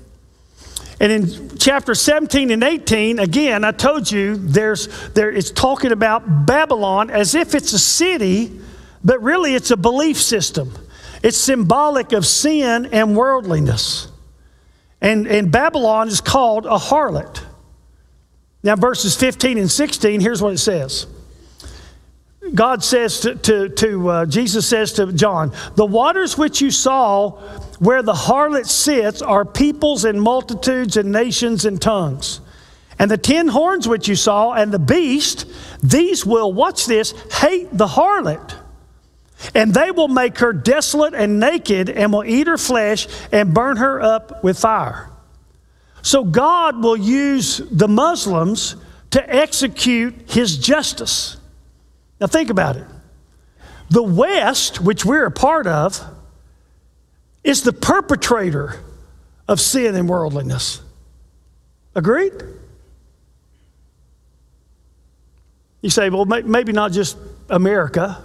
And 1.01 1.11
in 1.11 1.57
chapter 1.57 1.95
17 1.95 2.51
and 2.51 2.63
18, 2.63 3.19
again, 3.19 3.63
I 3.63 3.71
told 3.71 4.11
you 4.11 4.35
there's 4.35 4.87
there 5.11 5.31
it's 5.31 5.49
talking 5.49 5.91
about 5.91 6.45
Babylon 6.45 7.09
as 7.09 7.35
if 7.35 7.55
it's 7.55 7.71
a 7.71 7.79
city, 7.79 8.59
but 9.03 9.21
really 9.21 9.55
it's 9.55 9.71
a 9.71 9.77
belief 9.77 10.17
system. 10.21 10.73
It's 11.21 11.37
symbolic 11.37 12.13
of 12.13 12.25
sin 12.25 12.87
and 12.91 13.15
worldliness. 13.15 14.07
And, 15.01 15.27
and 15.27 15.51
Babylon 15.51 16.07
is 16.07 16.21
called 16.21 16.65
a 16.65 16.77
harlot. 16.77 17.43
Now, 18.63 18.75
verses 18.75 19.15
15 19.15 19.57
and 19.57 19.71
16, 19.71 20.19
here's 20.19 20.41
what 20.41 20.53
it 20.53 20.57
says. 20.57 21.07
God 22.53 22.83
says 22.83 23.21
to, 23.21 23.35
to, 23.35 23.69
to 23.69 24.09
uh, 24.09 24.25
Jesus 24.25 24.67
says 24.67 24.93
to 24.93 25.13
John, 25.13 25.53
The 25.75 25.85
waters 25.85 26.37
which 26.37 26.61
you 26.61 26.71
saw 26.71 27.31
where 27.79 28.01
the 28.01 28.13
harlot 28.13 28.65
sits 28.65 29.21
are 29.21 29.45
peoples 29.45 30.03
and 30.03 30.21
multitudes 30.21 30.97
and 30.97 31.11
nations 31.11 31.65
and 31.65 31.81
tongues. 31.81 32.41
And 32.97 33.09
the 33.09 33.17
ten 33.17 33.47
horns 33.47 33.87
which 33.87 34.09
you 34.09 34.15
saw 34.15 34.53
and 34.53 34.73
the 34.73 34.79
beast, 34.79 35.45
these 35.81 36.25
will, 36.25 36.51
watch 36.51 36.85
this, 36.85 37.13
hate 37.31 37.69
the 37.71 37.87
harlot 37.87 38.58
and 39.55 39.73
they 39.73 39.91
will 39.91 40.07
make 40.07 40.39
her 40.39 40.53
desolate 40.53 41.13
and 41.13 41.39
naked, 41.39 41.89
and 41.89 42.11
will 42.11 42.25
eat 42.25 42.47
her 42.47 42.57
flesh 42.57 43.07
and 43.31 43.53
burn 43.53 43.77
her 43.77 44.01
up 44.01 44.43
with 44.43 44.59
fire. 44.59 45.09
So 46.01 46.23
God 46.23 46.83
will 46.83 46.97
use 46.97 47.57
the 47.57 47.87
Muslims 47.87 48.75
to 49.11 49.35
execute 49.35 50.13
his 50.29 50.57
justice. 50.57 51.37
Now, 52.21 52.27
think 52.27 52.49
about 52.49 52.75
it. 52.75 52.85
The 53.89 54.03
West, 54.03 54.81
which 54.81 55.03
we're 55.03 55.25
a 55.25 55.31
part 55.31 55.67
of, 55.67 55.99
is 57.43 57.63
the 57.63 57.73
perpetrator 57.73 58.79
of 59.47 59.59
sin 59.59 59.95
and 59.95 60.07
worldliness. 60.07 60.81
Agreed? 61.95 62.33
You 65.81 65.89
say, 65.89 66.09
well, 66.09 66.25
maybe 66.25 66.71
not 66.71 66.91
just 66.91 67.17
America. 67.49 68.21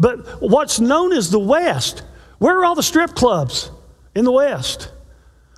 But 0.00 0.40
what's 0.40 0.80
known 0.80 1.12
as 1.12 1.30
the 1.30 1.38
West, 1.38 2.02
where 2.38 2.58
are 2.58 2.64
all 2.64 2.74
the 2.74 2.82
strip 2.82 3.14
clubs 3.14 3.70
in 4.14 4.24
the 4.24 4.32
West? 4.32 4.90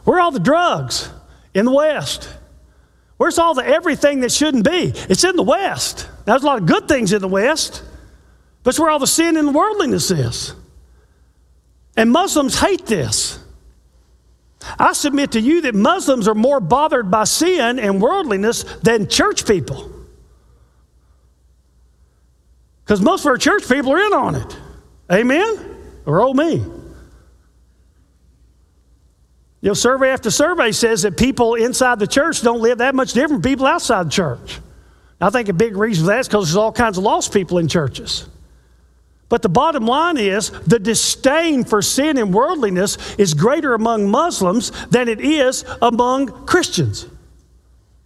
Where 0.03 0.19
are 0.19 0.21
all 0.21 0.33
the 0.33 0.41
drugs 0.41 1.09
in 1.55 1.65
the 1.65 1.73
West? 1.73 2.29
Where's 3.19 3.39
all 3.39 3.55
the 3.55 3.65
everything 3.65 4.21
that 4.21 4.33
shouldn't 4.33 4.65
be? 4.65 4.93
It's 5.09 5.23
in 5.23 5.37
the 5.37 5.45
West. 5.45 6.09
Now, 6.27 6.33
there's 6.33 6.43
a 6.43 6.47
lot 6.47 6.59
of 6.59 6.67
good 6.67 6.89
things 6.89 7.13
in 7.13 7.21
the 7.21 7.29
West, 7.29 7.85
but 8.65 8.71
it's 8.71 8.81
where 8.81 8.91
all 8.91 8.99
the 8.99 9.07
sin 9.07 9.37
and 9.37 9.55
worldliness 9.55 10.11
is. 10.11 10.55
And 11.97 12.11
Muslims 12.11 12.59
hate 12.59 12.87
this. 12.87 13.39
I 14.77 14.93
submit 14.93 15.33
to 15.33 15.41
you 15.41 15.61
that 15.63 15.75
Muslims 15.77 16.27
are 16.27 16.35
more 16.35 16.59
bothered 16.59 17.13
by 17.13 17.25
sin 17.25 17.79
and 17.79 18.03
worldliness 18.03 18.65
than 18.83 19.09
church 19.09 19.47
people. 19.47 20.02
Because 22.85 23.01
most 23.01 23.21
of 23.21 23.27
our 23.27 23.39
church 23.39 23.69
people 23.69 23.93
are 23.93 24.01
in 24.01 24.13
on 24.13 24.35
it. 24.35 24.57
Amen? 25.11 25.77
Or 26.07 26.21
oh 26.21 26.35
me. 26.35 26.65
You 29.61 29.69
know, 29.69 29.75
survey 29.75 30.11
after 30.11 30.31
survey 30.31 30.73
says 30.73 31.03
that 31.03 31.17
people 31.17 31.55
inside 31.55 32.01
the 32.01 32.07
church 32.07 32.43
don't 32.43 32.61
live 32.61 32.79
that 32.79 32.95
much 32.95 33.13
different 33.13 33.43
from 33.45 33.51
people 33.51 33.67
outside 33.67 34.07
the 34.07 34.11
church. 34.11 34.59
I 35.21 35.31
think 35.31 35.49
a 35.49 35.53
big 35.53 35.77
reason 35.77 36.05
for 36.05 36.11
that 36.11 36.21
is 36.21 36.29
because 36.29 36.49
there's 36.49 36.57
all 36.57 36.73
kinds 36.73 36.99
of 36.99 37.05
lost 37.05 37.33
people 37.33 37.59
in 37.59 37.69
churches. 37.69 38.29
But 39.29 39.41
the 39.41 39.49
bottom 39.49 39.87
line 39.87 40.19
is 40.19 40.51
the 40.51 40.81
disdain 40.81 41.65
for 41.65 41.81
sin 41.81 42.19
and 42.19 42.35
worldliness 42.35 43.15
is 43.15 43.33
greater 43.33 43.73
among 43.73 44.11
Muslims 44.11 44.73
than 44.89 45.09
it 45.09 45.21
is 45.21 45.65
among 45.81 46.45
Christians 46.45 47.07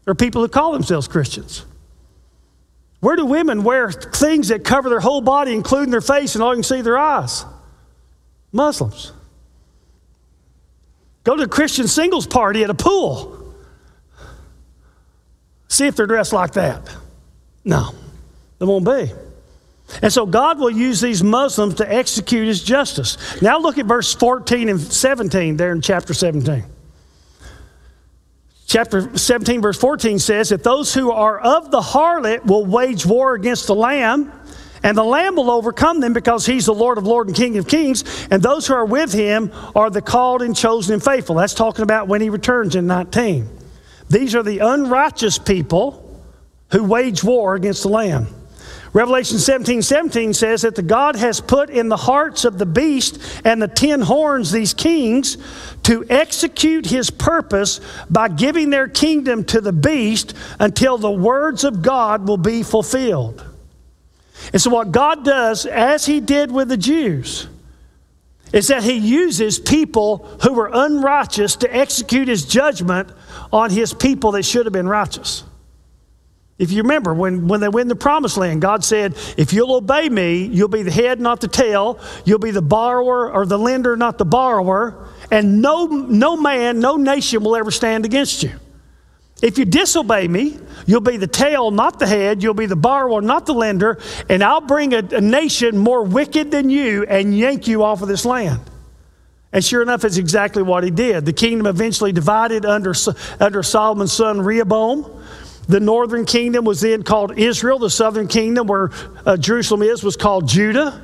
or 0.06 0.14
people 0.14 0.42
who 0.42 0.48
call 0.48 0.72
themselves 0.72 1.08
Christians. 1.08 1.64
Where 3.06 3.14
do 3.14 3.24
women 3.24 3.62
wear 3.62 3.92
things 3.92 4.48
that 4.48 4.64
cover 4.64 4.88
their 4.88 4.98
whole 4.98 5.20
body, 5.20 5.54
including 5.54 5.92
their 5.92 6.00
face, 6.00 6.34
and 6.34 6.42
all 6.42 6.50
you 6.50 6.56
can 6.56 6.64
see 6.64 6.80
their 6.80 6.98
eyes? 6.98 7.44
Muslims. 8.50 9.12
Go 11.22 11.36
to 11.36 11.44
a 11.44 11.48
Christian 11.48 11.86
singles 11.86 12.26
party 12.26 12.64
at 12.64 12.70
a 12.70 12.74
pool. 12.74 13.54
See 15.68 15.86
if 15.86 15.94
they're 15.94 16.08
dressed 16.08 16.32
like 16.32 16.54
that. 16.54 16.96
No, 17.64 17.94
they 18.58 18.66
won't 18.66 18.84
be. 18.84 19.12
And 20.02 20.12
so 20.12 20.26
God 20.26 20.58
will 20.58 20.68
use 20.68 21.00
these 21.00 21.22
Muslims 21.22 21.76
to 21.76 21.88
execute 21.88 22.48
his 22.48 22.60
justice. 22.60 23.40
Now 23.40 23.60
look 23.60 23.78
at 23.78 23.86
verse 23.86 24.12
14 24.14 24.68
and 24.68 24.80
17 24.80 25.56
there 25.56 25.70
in 25.70 25.80
chapter 25.80 26.12
17 26.12 26.64
chapter 28.76 29.16
17, 29.16 29.62
verse 29.62 29.78
14 29.78 30.18
says 30.18 30.50
that 30.50 30.62
those 30.62 30.92
who 30.92 31.10
are 31.10 31.40
of 31.40 31.70
the 31.70 31.80
harlot 31.80 32.44
will 32.44 32.66
wage 32.66 33.06
war 33.06 33.32
against 33.32 33.68
the 33.68 33.74
Lamb, 33.74 34.30
and 34.82 34.98
the 34.98 35.02
Lamb 35.02 35.36
will 35.36 35.50
overcome 35.50 36.00
them 36.00 36.12
because 36.12 36.44
he's 36.44 36.66
the 36.66 36.74
Lord 36.74 36.98
of 36.98 37.06
Lords 37.06 37.28
and 37.28 37.34
King 37.34 37.56
of 37.56 37.66
Kings, 37.66 38.04
and 38.30 38.42
those 38.42 38.66
who 38.66 38.74
are 38.74 38.84
with 38.84 39.14
him 39.14 39.50
are 39.74 39.88
the 39.88 40.02
called 40.02 40.42
and 40.42 40.54
chosen 40.54 40.92
and 40.92 41.02
faithful. 41.02 41.36
That's 41.36 41.54
talking 41.54 41.84
about 41.84 42.06
when 42.06 42.20
he 42.20 42.28
returns 42.28 42.76
in 42.76 42.86
19. 42.86 43.48
These 44.10 44.34
are 44.34 44.42
the 44.42 44.58
unrighteous 44.58 45.38
people 45.38 46.22
who 46.70 46.84
wage 46.84 47.24
war 47.24 47.54
against 47.54 47.82
the 47.82 47.88
Lamb. 47.88 48.26
Revelation 48.96 49.38
17 49.38 49.82
17 49.82 50.32
says 50.32 50.62
that 50.62 50.74
the 50.74 50.82
God 50.82 51.16
has 51.16 51.38
put 51.38 51.68
in 51.68 51.90
the 51.90 51.98
hearts 51.98 52.46
of 52.46 52.56
the 52.56 52.64
beast 52.64 53.20
and 53.44 53.60
the 53.60 53.68
ten 53.68 54.00
horns, 54.00 54.50
these 54.50 54.72
kings, 54.72 55.36
to 55.82 56.06
execute 56.08 56.86
his 56.86 57.10
purpose 57.10 57.82
by 58.08 58.28
giving 58.28 58.70
their 58.70 58.88
kingdom 58.88 59.44
to 59.44 59.60
the 59.60 59.70
beast 59.70 60.32
until 60.58 60.96
the 60.96 61.10
words 61.10 61.62
of 61.62 61.82
God 61.82 62.26
will 62.26 62.38
be 62.38 62.62
fulfilled. 62.62 63.44
And 64.54 64.62
so, 64.62 64.70
what 64.70 64.92
God 64.92 65.26
does, 65.26 65.66
as 65.66 66.06
he 66.06 66.18
did 66.18 66.50
with 66.50 66.70
the 66.70 66.78
Jews, 66.78 67.48
is 68.54 68.68
that 68.68 68.82
he 68.82 68.94
uses 68.94 69.58
people 69.58 70.26
who 70.42 70.54
were 70.54 70.70
unrighteous 70.72 71.56
to 71.56 71.76
execute 71.76 72.28
his 72.28 72.46
judgment 72.46 73.10
on 73.52 73.68
his 73.68 73.92
people 73.92 74.32
that 74.32 74.44
should 74.44 74.64
have 74.64 74.72
been 74.72 74.88
righteous. 74.88 75.44
If 76.58 76.72
you 76.72 76.82
remember, 76.82 77.12
when, 77.12 77.48
when 77.48 77.60
they 77.60 77.68
went 77.68 77.82
in 77.82 77.88
the 77.88 77.96
promised 77.96 78.38
land, 78.38 78.62
God 78.62 78.82
said, 78.82 79.14
If 79.36 79.52
you'll 79.52 79.74
obey 79.74 80.08
me, 80.08 80.44
you'll 80.46 80.68
be 80.68 80.82
the 80.82 80.90
head, 80.90 81.20
not 81.20 81.40
the 81.40 81.48
tail. 81.48 82.00
You'll 82.24 82.38
be 82.38 82.50
the 82.50 82.62
borrower 82.62 83.30
or 83.30 83.44
the 83.44 83.58
lender, 83.58 83.94
not 83.94 84.16
the 84.16 84.24
borrower. 84.24 85.08
And 85.30 85.60
no, 85.60 85.86
no 85.86 86.36
man, 86.36 86.80
no 86.80 86.96
nation 86.96 87.44
will 87.44 87.56
ever 87.56 87.70
stand 87.70 88.06
against 88.06 88.42
you. 88.42 88.52
If 89.42 89.58
you 89.58 89.66
disobey 89.66 90.28
me, 90.28 90.58
you'll 90.86 91.02
be 91.02 91.18
the 91.18 91.26
tail, 91.26 91.70
not 91.70 91.98
the 91.98 92.06
head. 92.06 92.42
You'll 92.42 92.54
be 92.54 92.64
the 92.64 92.74
borrower, 92.74 93.20
not 93.20 93.44
the 93.44 93.52
lender. 93.52 93.98
And 94.30 94.42
I'll 94.42 94.62
bring 94.62 94.94
a, 94.94 94.98
a 94.98 95.20
nation 95.20 95.76
more 95.76 96.02
wicked 96.02 96.50
than 96.50 96.70
you 96.70 97.04
and 97.04 97.36
yank 97.36 97.68
you 97.68 97.82
off 97.82 98.00
of 98.00 98.08
this 98.08 98.24
land. 98.24 98.62
And 99.52 99.62
sure 99.62 99.82
enough, 99.82 100.04
it's 100.04 100.16
exactly 100.16 100.62
what 100.62 100.84
he 100.84 100.90
did. 100.90 101.26
The 101.26 101.34
kingdom 101.34 101.66
eventually 101.66 102.12
divided 102.12 102.64
under, 102.64 102.94
under 103.38 103.62
Solomon's 103.62 104.12
son 104.12 104.40
Rehoboam. 104.40 105.22
The 105.68 105.80
northern 105.80 106.24
kingdom 106.24 106.64
was 106.64 106.80
then 106.80 107.02
called 107.02 107.38
Israel. 107.38 107.78
The 107.78 107.90
southern 107.90 108.28
kingdom, 108.28 108.66
where 108.66 108.90
uh, 109.24 109.36
Jerusalem 109.36 109.82
is, 109.82 110.02
was 110.02 110.16
called 110.16 110.48
Judah. 110.48 111.02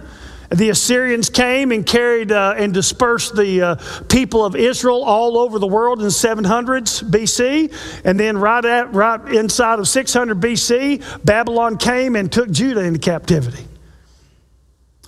The 0.50 0.68
Assyrians 0.68 1.30
came 1.30 1.72
and 1.72 1.86
carried 1.86 2.30
uh, 2.30 2.54
and 2.58 2.74
dispersed 2.74 3.34
the 3.34 3.62
uh, 3.62 3.76
people 4.08 4.44
of 4.44 4.54
Israel 4.54 5.02
all 5.02 5.38
over 5.38 5.58
the 5.58 5.66
world 5.66 6.02
in 6.02 6.08
700s 6.08 7.02
BC. 7.02 7.72
And 8.04 8.20
then, 8.20 8.36
right, 8.36 8.62
at, 8.64 8.92
right 8.92 9.34
inside 9.34 9.78
of 9.78 9.88
600 9.88 10.38
BC, 10.38 11.24
Babylon 11.24 11.78
came 11.78 12.16
and 12.16 12.30
took 12.30 12.50
Judah 12.50 12.84
into 12.84 12.98
captivity. 12.98 13.66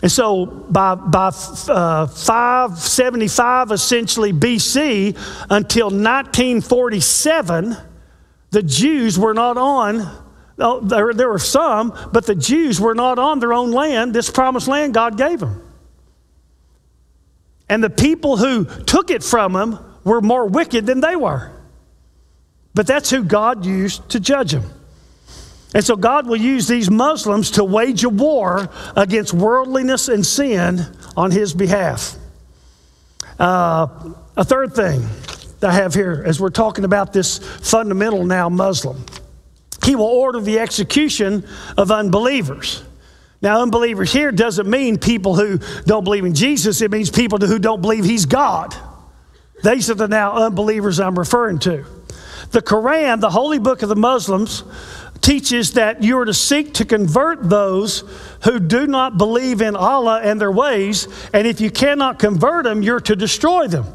And 0.03 0.11
so 0.11 0.47
by, 0.47 0.95
by 0.95 1.29
uh, 1.69 2.07
575, 2.07 3.71
essentially 3.71 4.33
BC, 4.33 5.17
until 5.51 5.87
1947, 5.87 7.77
the 8.55 8.63
Jews 8.63 9.19
were 9.19 9.35
not 9.35 9.59
on, 9.59 10.25
there, 10.57 11.13
there 11.13 11.29
were 11.29 11.39
some, 11.39 11.93
but 12.13 12.25
the 12.25 12.35
Jews 12.35 12.81
were 12.81 12.95
not 12.95 13.19
on 13.19 13.41
their 13.41 13.53
own 13.53 13.73
land, 13.73 14.15
this 14.15 14.31
promised 14.31 14.69
land 14.69 14.95
God 14.95 15.19
gave 15.19 15.41
them. 15.41 15.61
And 17.69 17.83
the 17.83 17.91
people 17.91 18.37
who 18.37 18.65
took 18.65 19.11
it 19.11 19.23
from 19.23 19.53
them 19.55 19.79
were 20.05 20.21
more 20.21 20.47
wicked 20.47 20.87
than 20.87 21.01
they 21.01 21.17
were. 21.17 21.51
But 22.75 22.87
that's 22.87 23.11
who 23.11 23.25
God 23.25 23.67
used 23.67 24.09
to 24.11 24.21
judge 24.21 24.53
them. 24.53 24.71
And 25.75 25.85
so 25.85 25.97
God 25.97 26.29
will 26.29 26.37
use 26.37 26.69
these 26.69 26.89
Muslims 26.89 27.53
to 27.53 27.65
wage 27.65 28.05
a 28.05 28.09
war 28.09 28.71
against 28.95 29.35
worldliness 29.35 30.09
and 30.09 30.25
sin 30.25 30.87
on 31.17 31.33
his 31.33 31.53
behalf. 31.53 32.17
Uh, 33.39 33.89
a 34.37 34.45
third 34.45 34.75
thing 34.75 35.09
I 35.63 35.73
have 35.73 35.95
here 35.95 36.23
as 36.27 36.41
we're 36.41 36.51
talking 36.51 36.85
about 36.85 37.13
this 37.13 37.39
fundamental 37.39 38.25
now 38.25 38.49
Muslim. 38.49 39.05
He 39.85 39.97
will 39.97 40.05
order 40.05 40.41
the 40.41 40.59
execution 40.59 41.47
of 41.77 41.91
unbelievers. 41.91 42.83
Now, 43.43 43.61
unbelievers 43.61 44.11
here 44.13 44.33
doesn't 44.33 44.69
mean 44.69 44.99
people 44.99 45.37
who 45.37 45.59
don't 45.85 46.05
believe 46.05 46.25
in 46.25 46.35
Jesus, 46.35 46.81
it 46.81 46.91
means 46.91 47.11
people 47.11 47.39
who 47.39 47.59
don't 47.59 47.83
believe 47.83 48.05
he's 48.05 48.25
God. 48.25 48.75
These 49.63 49.91
are 49.91 49.95
the 49.95 50.09
now 50.09 50.33
unbelievers 50.33 50.99
I'm 50.99 51.19
referring 51.19 51.59
to. 51.61 51.85
The 52.53 52.63
Quran, 52.63 53.21
the 53.21 53.31
holy 53.31 53.59
book 53.59 53.83
of 53.83 53.89
the 53.89 53.97
Muslims, 53.97 54.65
teaches 55.21 55.73
that 55.73 56.03
you 56.03 56.19
are 56.19 56.25
to 56.25 56.35
seek 56.35 56.75
to 56.75 56.85
convert 56.85 57.49
those 57.49 58.05
who 58.45 58.61
do 58.61 58.87
not 58.87 59.19
believe 59.19 59.61
in 59.61 59.75
Allah 59.75 60.21
and 60.23 60.41
their 60.41 60.53
ways, 60.53 61.09
and 61.33 61.47
if 61.47 61.61
you 61.61 61.71
cannot 61.71 62.19
convert 62.19 62.65
them, 62.65 62.83
you're 62.83 63.01
to 63.01 63.17
destroy 63.17 63.67
them. 63.67 63.87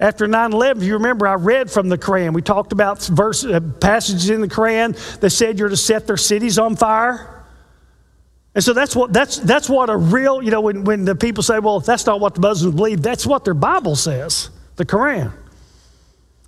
After 0.00 0.26
9 0.26 0.52
11, 0.52 0.82
you 0.82 0.94
remember, 0.94 1.26
I 1.26 1.34
read 1.34 1.70
from 1.70 1.88
the 1.88 1.96
Quran. 1.96 2.34
We 2.34 2.42
talked 2.42 2.72
about 2.72 3.02
verse, 3.04 3.44
uh, 3.44 3.60
passages 3.80 4.28
in 4.28 4.40
the 4.40 4.48
Quran 4.48 4.96
that 5.20 5.30
said 5.30 5.58
you're 5.58 5.68
to 5.68 5.76
set 5.76 6.06
their 6.06 6.16
cities 6.16 6.58
on 6.58 6.74
fire. 6.76 7.44
And 8.54 8.62
so 8.62 8.72
that's 8.72 8.94
what, 8.94 9.12
that's, 9.12 9.38
that's 9.38 9.68
what 9.68 9.90
a 9.90 9.96
real, 9.96 10.42
you 10.42 10.50
know, 10.50 10.60
when, 10.60 10.84
when 10.84 11.04
the 11.04 11.14
people 11.14 11.42
say, 11.42 11.58
well, 11.58 11.80
that's 11.80 12.06
not 12.06 12.20
what 12.20 12.34
the 12.34 12.40
Muslims 12.40 12.74
believe, 12.74 13.02
that's 13.02 13.26
what 13.26 13.44
their 13.44 13.54
Bible 13.54 13.96
says, 13.96 14.50
the 14.76 14.84
Quran. 14.84 15.32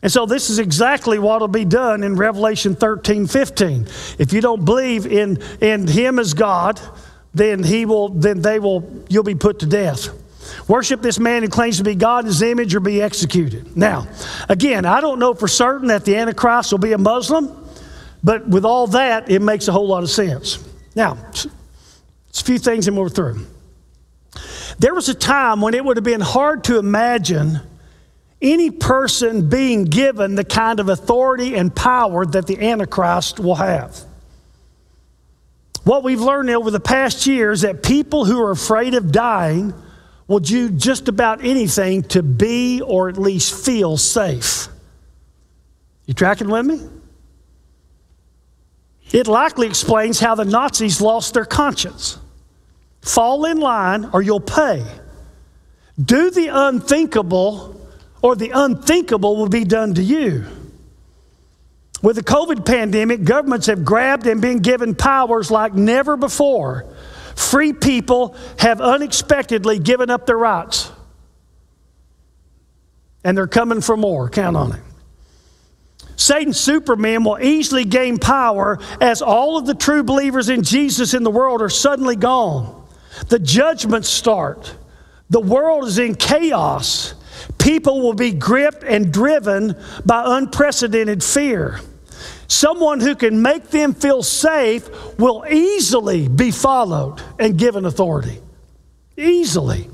And 0.02 0.12
so 0.12 0.26
this 0.26 0.50
is 0.50 0.58
exactly 0.58 1.18
what 1.18 1.40
will 1.40 1.48
be 1.48 1.64
done 1.64 2.04
in 2.04 2.14
Revelation 2.14 2.76
13, 2.76 3.26
15. 3.26 3.86
If 4.18 4.32
you 4.32 4.40
don't 4.40 4.64
believe 4.64 5.06
in, 5.06 5.42
in 5.60 5.88
him 5.88 6.18
as 6.18 6.34
God, 6.34 6.80
then 7.34 7.64
he 7.64 7.86
will, 7.86 8.10
then 8.10 8.40
they 8.40 8.60
will, 8.60 9.04
you'll 9.08 9.24
be 9.24 9.34
put 9.34 9.60
to 9.60 9.66
death. 9.66 10.08
Worship 10.68 11.00
this 11.00 11.18
man 11.18 11.42
who 11.42 11.48
claims 11.48 11.78
to 11.78 11.84
be 11.84 11.94
God 11.94 12.20
in 12.20 12.26
his 12.26 12.42
image 12.42 12.74
or 12.74 12.80
be 12.80 13.00
executed. 13.00 13.76
Now, 13.76 14.08
again, 14.48 14.84
I 14.84 15.00
don't 15.00 15.18
know 15.18 15.32
for 15.32 15.46
certain 15.46 15.88
that 15.88 16.04
the 16.04 16.16
Antichrist 16.16 16.72
will 16.72 16.78
be 16.78 16.92
a 16.92 16.98
Muslim, 16.98 17.64
but 18.24 18.48
with 18.48 18.64
all 18.64 18.88
that, 18.88 19.30
it 19.30 19.40
makes 19.40 19.68
a 19.68 19.72
whole 19.72 19.86
lot 19.86 20.02
of 20.02 20.10
sense. 20.10 20.58
Now, 20.96 21.18
it's 21.30 22.40
a 22.40 22.44
few 22.44 22.58
things 22.58 22.88
and 22.88 22.96
we're 22.96 23.08
through. 23.08 23.46
There 24.78 24.92
was 24.92 25.08
a 25.08 25.14
time 25.14 25.60
when 25.60 25.74
it 25.74 25.84
would 25.84 25.96
have 25.96 26.04
been 26.04 26.20
hard 26.20 26.64
to 26.64 26.78
imagine 26.78 27.60
any 28.42 28.70
person 28.70 29.48
being 29.48 29.84
given 29.84 30.34
the 30.34 30.44
kind 30.44 30.80
of 30.80 30.88
authority 30.88 31.54
and 31.54 31.74
power 31.74 32.26
that 32.26 32.46
the 32.46 32.60
Antichrist 32.60 33.38
will 33.40 33.54
have. 33.54 33.98
What 35.84 36.02
we've 36.02 36.20
learned 36.20 36.50
over 36.50 36.70
the 36.70 36.80
past 36.80 37.26
years 37.26 37.60
that 37.60 37.82
people 37.82 38.24
who 38.24 38.42
are 38.42 38.50
afraid 38.50 38.94
of 38.94 39.12
dying 39.12 39.72
will 40.28 40.40
do 40.40 40.70
just 40.70 41.08
about 41.08 41.44
anything 41.44 42.02
to 42.02 42.22
be 42.22 42.80
or 42.80 43.08
at 43.08 43.16
least 43.16 43.64
feel 43.64 43.96
safe. 43.96 44.68
You 46.06 46.14
tracking 46.14 46.48
with 46.48 46.66
me? 46.66 46.80
It 49.12 49.28
likely 49.28 49.66
explains 49.68 50.18
how 50.18 50.34
the 50.34 50.44
Nazis 50.44 51.00
lost 51.00 51.34
their 51.34 51.44
conscience. 51.44 52.18
Fall 53.02 53.44
in 53.44 53.60
line 53.60 54.10
or 54.12 54.20
you'll 54.20 54.40
pay. 54.40 54.84
Do 56.02 56.30
the 56.30 56.48
unthinkable 56.48 57.80
or 58.20 58.34
the 58.34 58.50
unthinkable 58.50 59.36
will 59.36 59.48
be 59.48 59.64
done 59.64 59.94
to 59.94 60.02
you. 60.02 60.44
With 62.02 62.16
the 62.16 62.22
COVID 62.22 62.66
pandemic, 62.66 63.24
governments 63.24 63.66
have 63.66 63.84
grabbed 63.84 64.26
and 64.26 64.42
been 64.42 64.58
given 64.58 64.94
powers 64.94 65.50
like 65.50 65.74
never 65.74 66.16
before 66.16 66.84
Free 67.36 67.72
people 67.72 68.34
have 68.58 68.80
unexpectedly 68.80 69.78
given 69.78 70.10
up 70.10 70.26
their 70.26 70.38
rights. 70.38 70.90
And 73.22 73.36
they're 73.36 73.46
coming 73.46 73.80
for 73.80 73.96
more. 73.96 74.28
Count 74.28 74.56
on 74.56 74.72
it. 74.72 74.80
Satan's 76.16 76.58
supermen 76.58 77.24
will 77.24 77.38
easily 77.40 77.84
gain 77.84 78.18
power 78.18 78.78
as 79.00 79.20
all 79.20 79.58
of 79.58 79.66
the 79.66 79.74
true 79.74 80.02
believers 80.02 80.48
in 80.48 80.62
Jesus 80.62 81.12
in 81.12 81.22
the 81.22 81.30
world 81.30 81.60
are 81.60 81.68
suddenly 81.68 82.16
gone. 82.16 82.86
The 83.28 83.38
judgments 83.38 84.08
start. 84.08 84.74
The 85.28 85.40
world 85.40 85.84
is 85.84 85.98
in 85.98 86.14
chaos. 86.14 87.14
People 87.58 88.00
will 88.00 88.14
be 88.14 88.32
gripped 88.32 88.82
and 88.82 89.12
driven 89.12 89.76
by 90.04 90.24
unprecedented 90.38 91.22
fear. 91.22 91.80
Someone 92.48 93.00
who 93.00 93.14
can 93.16 93.42
make 93.42 93.68
them 93.68 93.94
feel 93.94 94.22
safe 94.22 94.88
will 95.18 95.44
easily 95.50 96.28
be 96.28 96.50
followed 96.50 97.20
and 97.38 97.58
given 97.58 97.84
authority. 97.84 98.40
Easily. 99.16 99.88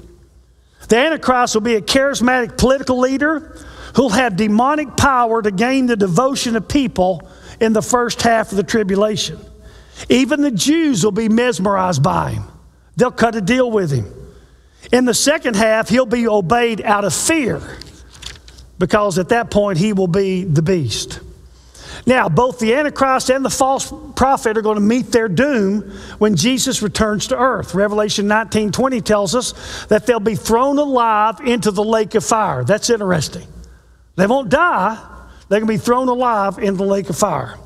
The 0.89 0.97
Antichrist 0.97 1.55
will 1.55 1.63
be 1.63 1.77
a 1.77 1.81
charismatic 1.81 2.59
political 2.59 2.99
leader 2.99 3.57
who'll 3.97 4.11
have 4.11 4.37
demonic 4.37 4.97
power 4.97 5.41
to 5.43 5.51
gain 5.51 5.87
the 5.87 5.97
devotion 5.97 6.57
of 6.57 6.69
people 6.69 7.29
in 7.61 7.73
the 7.73 7.83
first 7.83 8.23
half 8.23 8.51
of 8.51 8.57
the 8.57 8.63
tribulation. 8.63 9.39
Even 10.09 10.43
the 10.43 10.51
Jews 10.51 11.05
will 11.05 11.13
be 11.13 11.29
mesmerized 11.29 12.03
by 12.03 12.33
him, 12.33 12.45
they'll 12.97 13.11
cut 13.11 13.35
a 13.35 13.41
deal 13.41 13.71
with 13.71 13.91
him. 13.91 14.13
In 14.91 15.05
the 15.05 15.15
second 15.15 15.57
half, 15.57 15.89
he'll 15.89 16.07
be 16.07 16.27
obeyed 16.27 16.83
out 16.83 17.05
of 17.05 17.15
fear 17.15 17.63
because 18.79 19.19
at 19.19 19.29
that 19.29 19.51
point 19.51 19.79
he 19.79 19.93
will 19.93 20.09
be 20.09 20.45
the 20.45 20.63
beast. 20.63 21.21
Now, 22.07 22.29
both 22.29 22.59
the 22.59 22.75
Antichrist 22.75 23.31
and 23.31 23.45
the 23.45 23.51
false 23.51 23.93
prophet 24.17 24.57
are 24.57 24.63
going 24.63 24.77
to 24.77 24.81
meet 24.81 25.13
their 25.13 25.29
doom 25.29 25.83
when 26.19 26.35
Jesus 26.35 26.83
returns 26.83 27.29
to 27.29 27.39
earth. 27.39 27.75
Revelation 27.75 28.27
19 28.27 28.73
20 28.73 29.01
tells 29.01 29.35
us 29.35 29.87
that 29.87 30.07
they'll 30.07 30.21
be 30.21 30.35
thrown 30.35 30.79
alive 30.79 31.41
into 31.41 31.71
the 31.71 31.85
lake 31.85 32.15
of 32.15 32.25
fire. 32.25 32.65
That's 32.65 32.91
interesting. 32.91 33.47
They 34.17 34.27
won't 34.27 34.51
die, 34.51 34.97
they're 35.49 35.61
going 35.61 35.69
to 35.69 35.81
be 35.81 35.85
thrown 35.85 36.09
alive 36.09 36.59
into 36.59 36.79
the 36.79 36.85
lake 36.85 37.09
of 37.09 37.17
fire. 37.17 37.59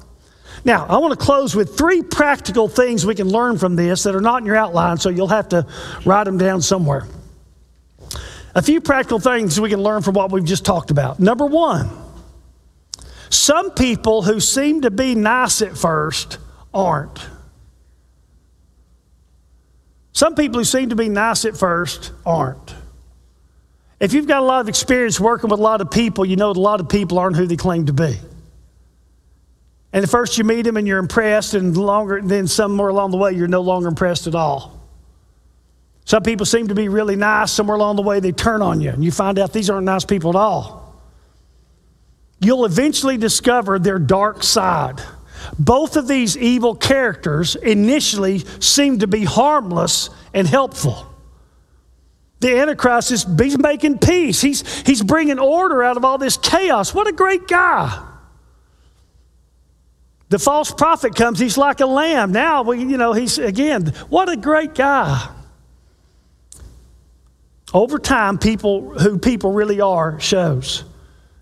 Now, 0.65 0.87
I 0.87 0.99
want 0.99 1.19
to 1.19 1.25
close 1.25 1.55
with 1.55 1.79
three 1.79 2.03
practical 2.03 2.69
things 2.69 3.07
we 3.07 3.15
can 3.15 3.29
learn 3.29 3.57
from 3.57 3.77
this 3.77 4.03
that 4.03 4.15
are 4.15 4.21
not 4.21 4.41
in 4.41 4.47
your 4.47 4.57
outline, 4.57 4.99
so 4.99 5.09
you'll 5.09 5.29
have 5.29 5.49
to 5.51 5.67
write 6.05 6.25
them 6.25 6.39
down 6.39 6.61
somewhere. 6.61 7.07
A 8.55 8.63
few 8.63 8.81
practical 8.81 9.21
things 9.21 9.61
we 9.61 9.71
can 9.71 9.83
learn 9.83 10.03
from 10.03 10.15
what 10.15 10.33
we've 10.33 10.45
just 10.45 10.65
talked 10.65 10.91
about. 10.91 11.21
Number 11.21 11.47
one, 11.47 11.91
some 13.37 13.73
people 13.73 14.23
who 14.23 14.41
seem 14.41 14.81
to 14.81 14.91
be 14.91 15.15
nice 15.15 15.61
at 15.61 15.77
first 15.77 16.39
aren't. 16.73 17.21
Some 20.13 20.35
people 20.35 20.59
who 20.59 20.65
seem 20.65 20.89
to 20.89 20.97
be 20.97 21.11
nice 21.11 21.45
at 21.45 21.57
first 21.57 22.13
aren't. 22.25 22.75
If 24.01 24.15
you've 24.15 24.27
got 24.27 24.41
a 24.41 24.45
lot 24.45 24.61
of 24.61 24.69
experience 24.69 25.21
working 25.21 25.51
with 25.51 25.61
a 25.61 25.63
lot 25.63 25.83
of 25.83 25.91
people, 25.91 26.25
you 26.25 26.37
know 26.37 26.53
that 26.53 26.59
a 26.59 26.63
lot 26.63 26.81
of 26.81 26.89
people 26.89 27.19
aren't 27.19 27.37
who 27.37 27.47
they 27.47 27.57
claim 27.57 27.87
to 27.87 27.93
be. 27.93 28.17
And 29.93 30.03
at 30.03 30.11
first 30.11 30.39
you 30.39 30.45
meet 30.45 30.63
them 30.63 30.79
and 30.79 30.87
you're 30.87 30.99
impressed, 30.99 31.53
and 31.53 31.77
longer 31.77 32.21
then 32.23 32.47
somewhere 32.47 32.89
along 32.89 33.11
the 33.11 33.19
way 33.19 33.33
you're 33.33 33.49
no 33.49 33.61
longer 33.61 33.89
impressed 33.89 34.27
at 34.27 34.35
all. 34.35 34.81
Some 36.07 36.23
people 36.23 36.47
seem 36.47 36.69
to 36.69 36.75
be 36.75 36.89
really 36.89 37.17
nice. 37.17 37.53
Somewhere 37.53 37.77
along 37.77 37.97
the 37.97 38.03
way 38.03 38.21
they 38.21 38.33
turn 38.33 38.63
on 38.63 38.81
you, 38.81 38.91
and 38.91 39.05
you 39.05 39.11
find 39.11 39.39
out 39.39 39.53
these 39.53 39.69
aren't 39.69 39.85
nice 39.85 40.05
people 40.05 40.31
at 40.31 40.37
all. 40.37 40.86
You'll 42.41 42.65
eventually 42.65 43.17
discover 43.17 43.79
their 43.79 43.99
dark 43.99 44.43
side. 44.43 45.01
Both 45.59 45.97
of 45.97 46.09
these 46.09 46.37
evil 46.37 46.75
characters 46.75 47.57
initially 47.57 48.41
seem 48.61 48.99
to 48.99 49.07
be 49.07 49.25
harmless 49.25 50.11
and 50.35 50.47
helpful. 50.47 51.07
The 52.41 52.59
Antichrist 52.59 53.11
is 53.13 53.27
he's 53.39 53.59
making 53.59 53.99
peace. 53.99 54.41
He's, 54.41 54.83
he's 54.83 55.03
bringing 55.03 55.39
order 55.39 55.83
out 55.83 55.97
of 55.97 56.05
all 56.05 56.19
this 56.19 56.37
chaos. 56.37 56.93
What 56.93 57.07
a 57.07 57.13
great 57.13 57.49
guy. 57.49 58.03
The 60.29 60.39
false 60.39 60.73
prophet 60.73 61.15
comes, 61.15 61.39
he's 61.39 61.57
like 61.57 61.81
a 61.81 61.87
lamb. 61.87 62.33
Now, 62.33 62.63
we, 62.63 62.81
you 62.81 62.97
know, 62.97 63.13
he's, 63.13 63.39
again, 63.39 63.87
what 64.09 64.29
a 64.29 64.37
great 64.37 64.75
guy. 64.75 65.33
Over 67.73 67.99
time, 67.99 68.39
people, 68.39 68.99
who 68.99 69.19
people 69.19 69.53
really 69.53 69.81
are, 69.81 70.19
shows. 70.19 70.85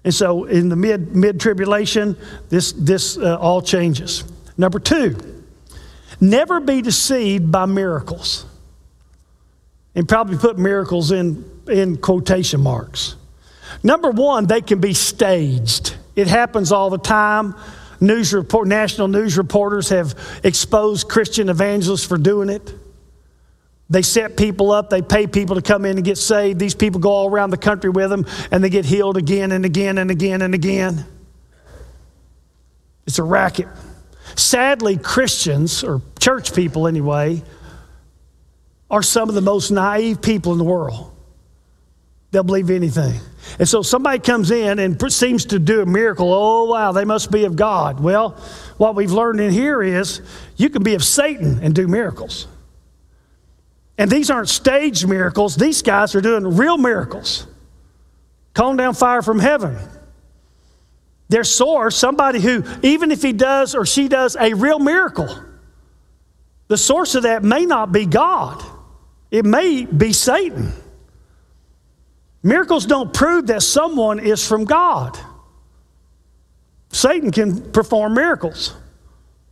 And 0.04 0.14
so 0.14 0.44
in 0.44 0.68
the 0.68 0.76
mid, 0.76 1.16
mid 1.16 1.40
tribulation, 1.40 2.16
this, 2.50 2.72
this 2.72 3.16
uh, 3.16 3.38
all 3.38 3.62
changes. 3.62 4.24
Number 4.56 4.78
two, 4.78 5.16
never 6.20 6.60
be 6.60 6.82
deceived 6.82 7.50
by 7.50 7.66
miracles. 7.66 8.46
And 9.94 10.08
probably 10.08 10.36
put 10.36 10.58
miracles 10.58 11.12
in, 11.12 11.44
in 11.68 11.96
quotation 11.96 12.60
marks. 12.60 13.16
Number 13.82 14.10
one, 14.10 14.46
they 14.46 14.60
can 14.60 14.80
be 14.80 14.92
staged. 14.92 15.94
It 16.16 16.26
happens 16.26 16.72
all 16.72 16.90
the 16.90 16.98
time. 16.98 17.54
News 18.00 18.34
report, 18.34 18.68
national 18.68 19.08
news 19.08 19.38
reporters 19.38 19.88
have 19.88 20.18
exposed 20.42 21.08
Christian 21.08 21.48
evangelists 21.48 22.04
for 22.04 22.18
doing 22.18 22.50
it. 22.50 22.74
They 23.90 24.03
set 24.03 24.37
people 24.37 24.73
up, 24.73 24.88
they 24.88 25.03
pay 25.03 25.27
people 25.27 25.57
to 25.57 25.62
come 25.62 25.85
in 25.85 25.97
and 25.97 26.05
get 26.05 26.16
saved. 26.16 26.59
These 26.59 26.75
people 26.75 27.01
go 27.01 27.11
all 27.11 27.31
around 27.31 27.51
the 27.51 27.59
country 27.59 27.90
with 27.90 28.11
them 28.11 28.27
and 28.51 28.64
they 28.64 28.70
get 28.70 28.85
healed 28.85 29.16
again 29.16 29.53
and 29.53 29.64
again 29.64 29.99
and 29.99 30.11
again 30.11 30.42
and 30.42 30.55
again. 30.55 31.05
It's 33.07 33.18
a 33.18 33.23
racket. 33.23 33.68
Sadly, 34.37 34.97
Christians, 34.97 35.85
or 35.85 36.01
church 36.18 36.55
people 36.55 36.88
anyway, 36.88 37.42
are 38.90 39.03
some 39.03 39.29
of 39.29 39.35
the 39.35 39.42
most 39.42 39.70
naive 39.70 40.23
people 40.23 40.53
in 40.53 40.59
the 40.59 40.64
world. 40.64 41.11
They'll 42.31 42.42
believe 42.42 42.70
anything. 42.70 43.20
And 43.59 43.68
so 43.68 43.83
somebody 43.83 44.18
comes 44.18 44.51
in 44.51 44.79
and 44.79 45.01
seems 45.12 45.44
to 45.47 45.59
do 45.59 45.83
a 45.83 45.87
miracle. 45.87 46.33
Oh, 46.33 46.64
wow, 46.64 46.90
they 46.90 47.05
must 47.05 47.31
be 47.31 47.44
of 47.44 47.55
God. 47.55 48.01
Well, 48.01 48.31
what 48.79 48.97
we've 48.97 49.12
learned 49.12 49.40
in 49.40 49.53
here 49.53 49.83
is 49.83 50.20
you 50.57 50.70
can 50.70 50.83
be 50.83 50.94
of 50.94 51.05
Satan 51.05 51.61
and 51.62 51.75
do 51.75 51.87
miracles. 51.87 52.49
And 53.96 54.11
these 54.11 54.30
aren't 54.30 54.48
staged 54.48 55.09
miracles, 55.09 55.57
these 55.57 55.83
guys 55.83 56.14
are 56.14 56.20
doing 56.20 56.57
real 56.57 56.78
miracles. 56.78 57.46
Calling 58.52 58.76
down 58.76 58.94
fire 58.94 59.22
from 59.22 59.38
heaven. 59.38 59.76
Their 61.28 61.44
source, 61.44 61.96
somebody 61.96 62.40
who, 62.40 62.64
even 62.83 63.11
if 63.11 63.22
he 63.22 63.33
does 63.33 63.74
or 63.74 63.87
she 63.87 64.09
does 64.09 64.37
a 64.37 64.54
real 64.54 64.78
miracle, 64.78 65.28
the 66.68 66.76
source 66.76 67.14
of 67.14 67.24
that 67.24 67.42
may 67.42 67.66
not 67.66 67.92
be 67.92 68.07
God, 68.07 68.62
it 69.30 69.44
may 69.44 69.85
be 69.85 70.12
Satan. 70.12 70.72
Miracles 72.42 72.87
don't 72.87 73.12
prove 73.12 73.46
that 73.46 73.62
someone 73.62 74.20
is 74.20 74.46
from 74.46 74.64
God. 74.64 75.18
Satan 76.90 77.33
can 77.33 77.72
perform 77.72 78.14
miracles. 78.14 78.74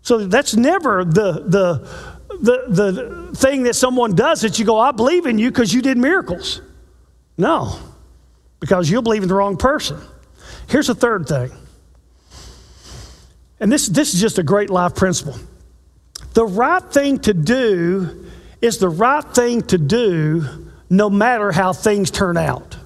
So 0.02 0.26
that's 0.26 0.54
never 0.54 1.04
the, 1.04 1.44
the, 1.46 1.88
the, 2.42 2.64
the 2.68 3.36
thing 3.36 3.62
that 3.62 3.74
someone 3.74 4.14
does 4.14 4.42
that 4.42 4.58
you 4.58 4.64
go, 4.64 4.78
I 4.78 4.90
believe 4.90 5.26
in 5.26 5.38
you 5.38 5.50
because 5.50 5.72
you 5.72 5.80
did 5.80 5.96
miracles. 5.96 6.60
No, 7.38 7.78
because 8.60 8.90
you'll 8.90 9.02
believe 9.02 9.22
in 9.22 9.28
the 9.28 9.34
wrong 9.34 9.56
person. 9.56 9.98
Here's 10.68 10.88
the 10.88 10.94
third 10.94 11.26
thing. 11.26 11.52
And 13.60 13.70
this, 13.70 13.86
this 13.86 14.12
is 14.12 14.20
just 14.20 14.38
a 14.38 14.42
great 14.42 14.70
life 14.70 14.96
principle. 14.96 15.36
The 16.34 16.44
right 16.44 16.82
thing 16.82 17.20
to 17.20 17.32
do 17.32 18.26
is 18.60 18.78
the 18.78 18.88
right 18.88 19.24
thing 19.24 19.62
to 19.62 19.78
do 19.78 20.68
no 20.90 21.08
matter 21.08 21.52
how 21.52 21.72
things 21.72 22.10
turn 22.10 22.36
out. 22.36 22.76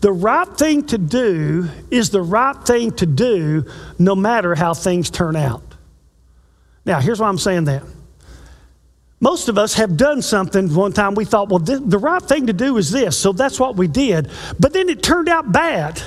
The 0.00 0.12
right 0.12 0.48
thing 0.48 0.86
to 0.86 0.98
do 0.98 1.68
is 1.90 2.10
the 2.10 2.22
right 2.22 2.56
thing 2.64 2.92
to 2.92 3.06
do 3.06 3.66
no 3.98 4.14
matter 4.14 4.54
how 4.54 4.74
things 4.74 5.10
turn 5.10 5.36
out. 5.36 5.67
Now, 6.88 7.00
here's 7.00 7.20
why 7.20 7.28
I'm 7.28 7.36
saying 7.36 7.64
that. 7.64 7.82
Most 9.20 9.50
of 9.50 9.58
us 9.58 9.74
have 9.74 9.98
done 9.98 10.22
something 10.22 10.74
one 10.74 10.94
time 10.94 11.14
we 11.14 11.26
thought, 11.26 11.50
well, 11.50 11.60
th- 11.60 11.82
the 11.84 11.98
right 11.98 12.22
thing 12.22 12.46
to 12.46 12.54
do 12.54 12.78
is 12.78 12.90
this, 12.90 13.18
so 13.18 13.32
that's 13.32 13.60
what 13.60 13.76
we 13.76 13.86
did. 13.86 14.30
But 14.58 14.72
then 14.72 14.88
it 14.88 15.02
turned 15.02 15.28
out 15.28 15.52
bad. 15.52 16.00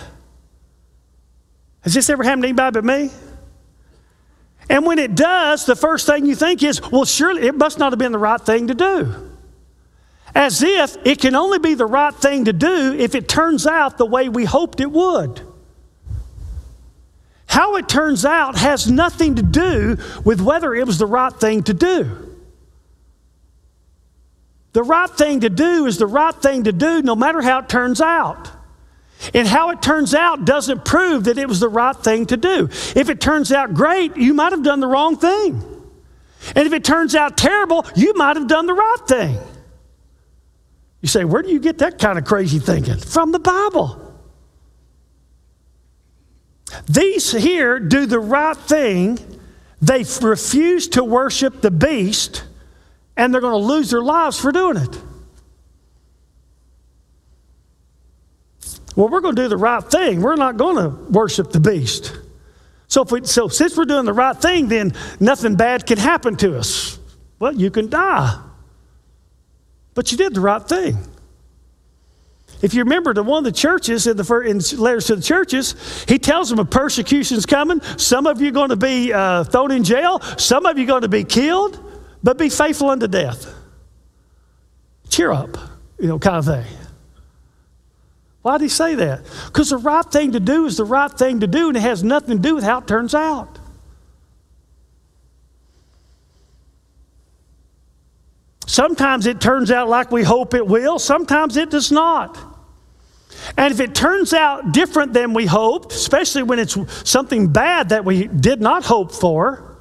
Has 1.81 1.93
this 1.93 2.09
ever 2.09 2.23
happened 2.23 2.41
to 2.41 2.47
anybody 2.47 2.73
but 2.73 2.83
me? 2.83 3.11
And 4.71 4.83
when 4.83 4.97
it 4.97 5.13
does, 5.13 5.67
the 5.67 5.75
first 5.75 6.07
thing 6.07 6.25
you 6.25 6.33
think 6.33 6.63
is, 6.63 6.81
well, 6.89 7.05
surely 7.05 7.45
it 7.45 7.53
must 7.53 7.77
not 7.77 7.91
have 7.91 7.99
been 7.99 8.11
the 8.11 8.17
right 8.17 8.41
thing 8.41 8.65
to 8.69 8.73
do. 8.73 9.37
As 10.33 10.63
if 10.63 10.97
it 11.05 11.19
can 11.19 11.35
only 11.35 11.59
be 11.59 11.75
the 11.75 11.85
right 11.85 12.15
thing 12.15 12.45
to 12.45 12.53
do 12.53 12.95
if 12.97 13.13
it 13.13 13.29
turns 13.29 13.67
out 13.67 13.99
the 13.99 14.05
way 14.07 14.29
we 14.29 14.45
hoped 14.45 14.79
it 14.79 14.89
would. 14.91 15.41
How 17.61 17.75
it 17.75 17.87
turns 17.87 18.25
out 18.25 18.57
has 18.57 18.89
nothing 18.89 19.35
to 19.35 19.43
do 19.43 19.99
with 20.25 20.41
whether 20.41 20.73
it 20.73 20.87
was 20.87 20.97
the 20.97 21.05
right 21.05 21.31
thing 21.31 21.61
to 21.65 21.75
do. 21.75 22.35
The 24.73 24.81
right 24.81 25.07
thing 25.07 25.41
to 25.41 25.49
do 25.51 25.85
is 25.85 25.99
the 25.99 26.07
right 26.07 26.33
thing 26.33 26.63
to 26.63 26.71
do 26.71 27.03
no 27.03 27.15
matter 27.15 27.39
how 27.39 27.59
it 27.59 27.69
turns 27.69 28.01
out. 28.01 28.49
And 29.35 29.47
how 29.47 29.69
it 29.69 29.79
turns 29.79 30.15
out 30.15 30.43
doesn't 30.43 30.85
prove 30.85 31.25
that 31.25 31.37
it 31.37 31.47
was 31.47 31.59
the 31.59 31.69
right 31.69 31.95
thing 31.95 32.25
to 32.25 32.35
do. 32.35 32.67
If 32.95 33.11
it 33.11 33.21
turns 33.21 33.51
out 33.51 33.75
great, 33.75 34.17
you 34.17 34.33
might 34.33 34.53
have 34.53 34.63
done 34.63 34.79
the 34.79 34.87
wrong 34.87 35.17
thing. 35.17 35.63
And 36.55 36.65
if 36.65 36.73
it 36.73 36.83
turns 36.83 37.13
out 37.13 37.37
terrible, 37.37 37.85
you 37.95 38.15
might 38.15 38.37
have 38.37 38.47
done 38.47 38.65
the 38.65 38.73
right 38.73 39.07
thing. 39.07 39.37
You 41.01 41.07
say, 41.07 41.25
where 41.25 41.43
do 41.43 41.49
you 41.49 41.59
get 41.59 41.77
that 41.77 41.99
kind 41.99 42.17
of 42.17 42.25
crazy 42.25 42.57
thinking? 42.57 42.97
From 42.97 43.31
the 43.31 43.39
Bible. 43.39 44.10
These 46.87 47.31
here 47.31 47.79
do 47.79 48.05
the 48.05 48.19
right 48.19 48.57
thing. 48.57 49.19
They 49.81 50.05
refuse 50.21 50.87
to 50.89 51.03
worship 51.03 51.61
the 51.61 51.71
beast, 51.71 52.43
and 53.17 53.33
they're 53.33 53.41
going 53.41 53.59
to 53.59 53.67
lose 53.67 53.89
their 53.89 54.01
lives 54.01 54.39
for 54.39 54.51
doing 54.51 54.77
it. 54.77 55.01
Well, 58.95 59.07
we're 59.07 59.21
going 59.21 59.35
to 59.35 59.41
do 59.41 59.47
the 59.47 59.57
right 59.57 59.83
thing. 59.83 60.21
We're 60.21 60.35
not 60.35 60.57
going 60.57 60.75
to 60.75 60.89
worship 60.89 61.51
the 61.51 61.59
beast. 61.59 62.17
So, 62.87 63.03
if 63.03 63.11
we, 63.11 63.25
so 63.25 63.47
since 63.47 63.77
we're 63.77 63.85
doing 63.85 64.05
the 64.05 64.13
right 64.13 64.35
thing, 64.35 64.67
then 64.67 64.93
nothing 65.19 65.55
bad 65.55 65.85
can 65.85 65.97
happen 65.97 66.35
to 66.37 66.57
us. 66.57 66.99
Well, 67.39 67.55
you 67.55 67.71
can 67.71 67.89
die. 67.89 68.39
But 69.93 70.11
you 70.11 70.17
did 70.17 70.33
the 70.33 70.41
right 70.41 70.61
thing. 70.61 70.97
If 72.61 72.73
you 72.75 72.83
remember 72.83 73.13
to 73.13 73.23
one 73.23 73.39
of 73.39 73.43
the 73.45 73.57
churches 73.57 74.05
in 74.05 74.17
the 74.17 74.23
first, 74.23 74.75
in 74.75 74.79
letters 74.79 75.07
to 75.07 75.15
the 75.15 75.21
churches, 75.21 76.05
he 76.07 76.19
tells 76.19 76.49
them 76.49 76.59
a 76.59 76.65
persecution's 76.65 77.45
coming. 77.45 77.81
Some 77.97 78.27
of 78.27 78.39
you 78.39 78.49
are 78.49 78.53
going 78.53 78.69
to 78.69 78.75
be 78.75 79.11
uh, 79.11 79.43
thrown 79.45 79.71
in 79.71 79.83
jail. 79.83 80.19
Some 80.37 80.65
of 80.65 80.77
you 80.77 80.83
are 80.83 80.87
going 80.87 81.01
to 81.01 81.09
be 81.09 81.23
killed, 81.23 81.79
but 82.21 82.37
be 82.37 82.49
faithful 82.49 82.89
unto 82.89 83.07
death. 83.07 83.51
Cheer 85.09 85.31
up, 85.31 85.57
you 85.99 86.07
know, 86.07 86.19
kind 86.19 86.37
of 86.37 86.45
thing. 86.45 86.65
Why 88.43 88.57
did 88.57 88.65
he 88.65 88.69
say 88.69 88.95
that? 88.95 89.23
Because 89.47 89.69
the 89.71 89.77
right 89.77 90.05
thing 90.05 90.31
to 90.33 90.39
do 90.39 90.65
is 90.65 90.77
the 90.77 90.85
right 90.85 91.11
thing 91.11 91.39
to 91.41 91.47
do, 91.47 91.69
and 91.69 91.77
it 91.77 91.81
has 91.81 92.03
nothing 92.03 92.37
to 92.37 92.41
do 92.41 92.55
with 92.55 92.63
how 92.63 92.79
it 92.79 92.87
turns 92.87 93.15
out. 93.15 93.59
Sometimes 98.67 99.25
it 99.25 99.41
turns 99.41 99.69
out 99.69 99.89
like 99.89 100.11
we 100.11 100.23
hope 100.23 100.53
it 100.53 100.65
will, 100.65 100.97
sometimes 100.97 101.57
it 101.57 101.71
does 101.71 101.91
not. 101.91 102.50
And 103.57 103.73
if 103.73 103.79
it 103.79 103.95
turns 103.95 104.33
out 104.33 104.71
different 104.71 105.13
than 105.13 105.33
we 105.33 105.45
hoped, 105.45 105.93
especially 105.93 106.43
when 106.43 106.59
it's 106.59 106.77
something 107.09 107.51
bad 107.51 107.89
that 107.89 108.05
we 108.05 108.27
did 108.27 108.61
not 108.61 108.83
hope 108.85 109.11
for, 109.11 109.77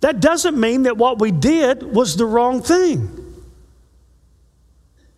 that 0.00 0.20
doesn't 0.20 0.58
mean 0.58 0.84
that 0.84 0.96
what 0.96 1.20
we 1.20 1.30
did 1.30 1.82
was 1.82 2.16
the 2.16 2.26
wrong 2.26 2.62
thing. 2.62 3.18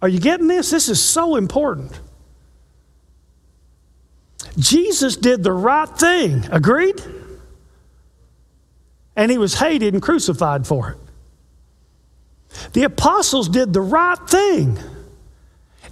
Are 0.03 0.09
you 0.09 0.21
getting 0.21 0.49
this? 0.49 0.71
This 0.71 0.89
is 0.89 1.03
so 1.03 1.37
important. 1.37 1.99
Jesus 4.59 5.17
did 5.17 5.43
the 5.43 5.53
right 5.53 5.89
thing, 5.89 6.45
agreed? 6.53 7.01
And 9.17 9.31
he 9.31 9.39
was 9.39 9.55
hated 9.55 9.95
and 9.95 10.03
crucified 10.03 10.67
for 10.67 10.91
it. 10.91 10.99
The 12.73 12.85
apostles 12.85 13.49
did 13.49 13.73
the 13.73 13.81
right 13.81 14.19
thing. 14.29 14.79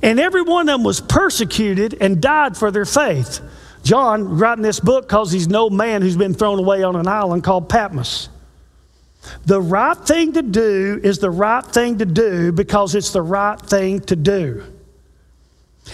And 0.02 0.18
every 0.18 0.42
one 0.42 0.68
of 0.68 0.74
them 0.74 0.84
was 0.84 1.00
persecuted 1.00 1.96
and 2.00 2.20
died 2.20 2.56
for 2.56 2.70
their 2.70 2.84
faith. 2.84 3.40
John, 3.84 4.38
writing 4.38 4.62
this 4.62 4.80
book, 4.80 5.08
calls 5.08 5.30
he's 5.32 5.48
no 5.48 5.70
man 5.70 6.02
who's 6.02 6.16
been 6.16 6.34
thrown 6.34 6.58
away 6.58 6.82
on 6.82 6.96
an 6.96 7.06
island 7.06 7.44
called 7.44 7.68
Patmos. 7.68 8.28
The 9.46 9.60
right 9.60 9.96
thing 9.96 10.32
to 10.32 10.42
do 10.42 11.00
is 11.02 11.18
the 11.18 11.30
right 11.30 11.64
thing 11.64 11.98
to 11.98 12.04
do 12.04 12.50
because 12.52 12.94
it's 12.94 13.12
the 13.12 13.22
right 13.22 13.60
thing 13.60 14.00
to 14.00 14.16
do. 14.16 14.64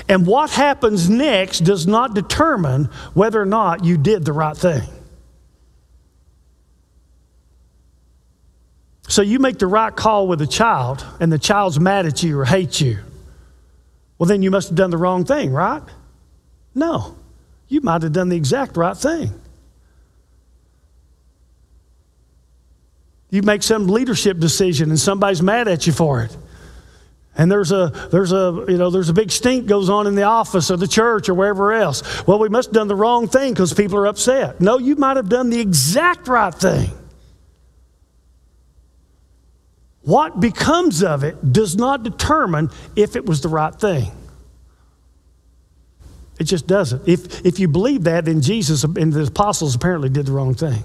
And 0.09 0.27
what 0.27 0.51
happens 0.51 1.09
next 1.09 1.61
does 1.61 1.87
not 1.87 2.15
determine 2.15 2.87
whether 3.15 3.41
or 3.41 3.47
not 3.47 3.85
you 3.85 3.97
did 3.97 4.25
the 4.25 4.33
right 4.33 4.57
thing. 4.57 4.89
So 9.09 9.23
you 9.23 9.39
make 9.39 9.59
the 9.59 9.67
right 9.67 9.95
call 9.95 10.29
with 10.29 10.43
a 10.43 10.47
child, 10.47 11.05
and 11.19 11.33
the 11.33 11.39
child's 11.39 11.81
mad 11.81 12.05
at 12.05 12.23
you 12.23 12.39
or 12.39 12.45
hates 12.45 12.81
you. 12.81 12.99
Well, 14.19 14.27
then 14.27 14.43
you 14.43 14.51
must 14.51 14.69
have 14.69 14.77
done 14.77 14.91
the 14.91 14.97
wrong 14.97 15.25
thing, 15.25 15.53
right? 15.53 15.83
No. 16.75 17.17
You 17.69 17.81
might 17.83 18.03
have 18.03 18.13
done 18.13 18.29
the 18.29 18.37
exact 18.37 18.77
right 18.77 18.97
thing. 18.97 19.33
You 23.31 23.43
make 23.43 23.63
some 23.63 23.89
leadership 23.89 24.39
decision 24.39 24.89
and 24.89 24.99
somebody's 24.99 25.43
mad 25.43 25.69
at 25.69 25.87
you 25.87 25.93
for 25.93 26.23
it. 26.23 26.37
And 27.37 27.53
there's 27.53 27.71
a 27.71 27.93
there's 28.11 28.33
a 28.33 28.65
you 28.69 28.79
know 28.79 28.91
there's 28.91 29.11
a 29.11 29.13
big 29.13 29.31
stink 29.31 29.67
goes 29.67 29.89
on 29.89 30.09
in 30.09 30.17
the 30.17 30.25
office 30.25 30.73
or 30.73 30.77
the 30.77 30.89
church 30.89 31.29
or 31.29 31.35
wherever 31.35 31.73
else. 31.73 32.27
Well, 32.27 32.41
we 32.41 32.49
must 32.49 32.69
have 32.69 32.75
done 32.75 32.89
the 32.89 32.97
wrong 32.97 33.29
thing 33.29 33.53
because 33.53 33.73
people 33.73 33.99
are 33.99 34.07
upset. 34.07 34.61
No, 34.61 34.79
you 34.79 34.97
might 34.97 35.17
have 35.17 35.29
done 35.29 35.51
the 35.51 35.61
exact 35.61 36.27
right 36.27 36.55
thing. 36.55 36.91
What 40.09 40.41
becomes 40.41 41.03
of 41.03 41.23
it 41.23 41.53
does 41.53 41.77
not 41.77 42.03
determine 42.03 42.71
if 42.97 43.15
it 43.15 43.27
was 43.27 43.43
the 43.43 43.51
right 43.51 43.75
thing. 43.75 44.11
It 46.41 46.45
just 46.45 46.67
doesn't. 46.67 47.07
If, 47.07 47.45
if 47.45 47.59
you 47.59 47.69
believe 47.69 48.05
that, 48.05 48.25
then 48.25 48.41
Jesus 48.41 48.85
and 48.85 49.13
the 49.13 49.25
apostles 49.25 49.75
apparently 49.75 50.09
did 50.09 50.25
the 50.25 50.33
wrong 50.33 50.55
thing 50.55 50.83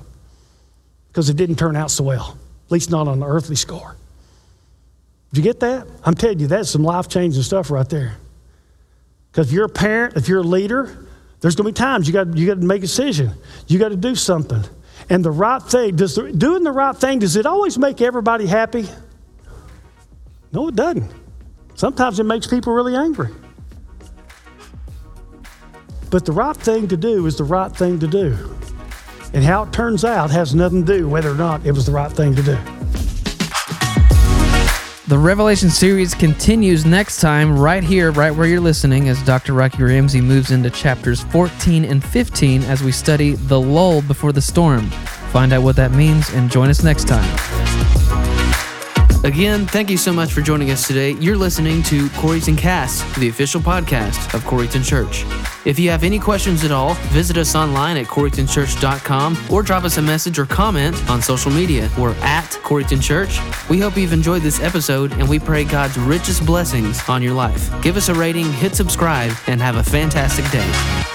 because 1.07 1.29
it 1.29 1.37
didn't 1.37 1.55
turn 1.55 1.77
out 1.77 1.89
so 1.89 2.03
well, 2.03 2.37
at 2.65 2.71
least 2.73 2.91
not 2.91 3.07
on 3.07 3.21
the 3.21 3.25
earthly 3.25 3.55
score. 3.55 3.95
Did 5.31 5.37
you 5.37 5.43
get 5.43 5.61
that? 5.61 5.87
I'm 6.03 6.15
telling 6.15 6.39
you, 6.39 6.47
that's 6.47 6.69
some 6.69 6.83
life 6.83 7.07
changing 7.07 7.43
stuff 7.43 7.71
right 7.71 7.87
there. 7.87 8.17
Because 9.31 9.47
if 9.47 9.53
you're 9.53 9.67
a 9.67 9.69
parent, 9.69 10.17
if 10.17 10.27
you're 10.27 10.41
a 10.41 10.43
leader, 10.43 11.07
there's 11.39 11.55
going 11.55 11.67
to 11.67 11.71
be 11.71 11.81
times 11.81 12.07
you 12.07 12.13
got 12.13 12.35
you 12.35 12.45
got 12.45 12.59
to 12.59 12.67
make 12.67 12.79
a 12.79 12.87
decision. 12.87 13.31
You 13.67 13.79
got 13.79 13.89
to 13.89 13.95
do 13.95 14.15
something. 14.15 14.65
And 15.09 15.23
the 15.23 15.31
right 15.31 15.63
thing, 15.63 15.95
does 15.95 16.15
the, 16.15 16.29
doing 16.33 16.65
the 16.65 16.73
right 16.73 16.95
thing, 16.95 17.19
does 17.19 17.37
it 17.37 17.45
always 17.45 17.77
make 17.77 18.01
everybody 18.01 18.47
happy? 18.47 18.85
No, 20.53 20.67
it 20.67 20.75
doesn't. 20.75 21.11
Sometimes 21.73 22.19
it 22.19 22.25
makes 22.25 22.45
people 22.45 22.73
really 22.73 22.95
angry. 22.95 23.29
But 26.11 26.25
the 26.25 26.31
right 26.31 26.55
thing 26.55 26.87
to 26.89 26.95
do 26.95 27.25
is 27.25 27.37
the 27.37 27.43
right 27.43 27.75
thing 27.75 27.97
to 27.99 28.07
do. 28.07 28.55
And 29.33 29.43
how 29.43 29.63
it 29.63 29.73
turns 29.73 30.05
out 30.05 30.29
has 30.29 30.53
nothing 30.53 30.85
to 30.85 30.99
do 30.99 31.09
whether 31.09 31.31
or 31.31 31.35
not 31.35 31.65
it 31.65 31.71
was 31.71 31.87
the 31.87 31.91
right 31.91 32.11
thing 32.11 32.35
to 32.35 32.43
do. 32.43 32.57
The 35.07 35.17
Revelation 35.17 35.71
series 35.71 36.13
continues 36.13 36.85
next 36.85 37.19
time, 37.19 37.57
right 37.57 37.83
here, 37.83 38.11
right 38.11 38.31
where 38.31 38.45
you're 38.45 38.61
listening, 38.61 39.09
as 39.09 39.21
Dr. 39.23 39.53
Rocky 39.53 39.81
Ramsey 39.81 40.21
moves 40.21 40.51
into 40.51 40.69
chapters 40.69 41.21
14 41.23 41.83
and 41.83 42.03
15 42.03 42.63
as 42.63 42.83
we 42.83 42.91
study 42.91 43.31
the 43.33 43.59
lull 43.59 44.03
before 44.03 44.31
the 44.31 44.41
storm. 44.41 44.87
Find 45.31 45.51
out 45.51 45.63
what 45.63 45.75
that 45.77 45.91
means 45.91 46.29
and 46.33 46.49
join 46.49 46.69
us 46.69 46.83
next 46.83 47.07
time. 47.07 47.52
Again, 49.23 49.65
thank 49.65 49.89
you 49.89 49.97
so 49.97 50.11
much 50.11 50.33
for 50.33 50.41
joining 50.41 50.69
us 50.71 50.85
today. 50.85 51.11
You're 51.11 51.37
listening 51.37 51.81
to 51.83 52.07
Corryton 52.07 52.57
Cast, 52.57 53.15
the 53.15 53.29
official 53.29 53.61
podcast 53.61 54.33
of 54.33 54.43
Corryton 54.43 54.85
Church. 54.85 55.23
If 55.65 55.79
you 55.79 55.89
have 55.91 56.03
any 56.03 56.19
questions 56.19 56.65
at 56.65 56.71
all, 56.71 56.95
visit 57.13 57.37
us 57.37 57.55
online 57.55 57.95
at 57.95 58.07
corrytonchurch.com 58.07 59.37
or 59.49 59.63
drop 59.63 59.85
us 59.85 59.97
a 59.97 60.01
message 60.01 60.39
or 60.39 60.45
comment 60.45 61.09
on 61.09 61.21
social 61.21 61.51
media. 61.51 61.89
We're 61.97 62.15
at 62.15 62.49
Corryton 62.63 63.01
Church. 63.01 63.39
We 63.69 63.79
hope 63.79 63.95
you've 63.95 64.11
enjoyed 64.11 64.41
this 64.41 64.59
episode 64.59 65.13
and 65.13 65.29
we 65.29 65.39
pray 65.39 65.63
God's 65.63 65.97
richest 65.97 66.45
blessings 66.45 67.01
on 67.07 67.21
your 67.21 67.33
life. 67.33 67.71
Give 67.81 67.95
us 67.95 68.09
a 68.09 68.13
rating, 68.13 68.51
hit 68.51 68.75
subscribe, 68.75 69.31
and 69.47 69.61
have 69.61 69.77
a 69.77 69.83
fantastic 69.83 70.49
day. 70.51 71.12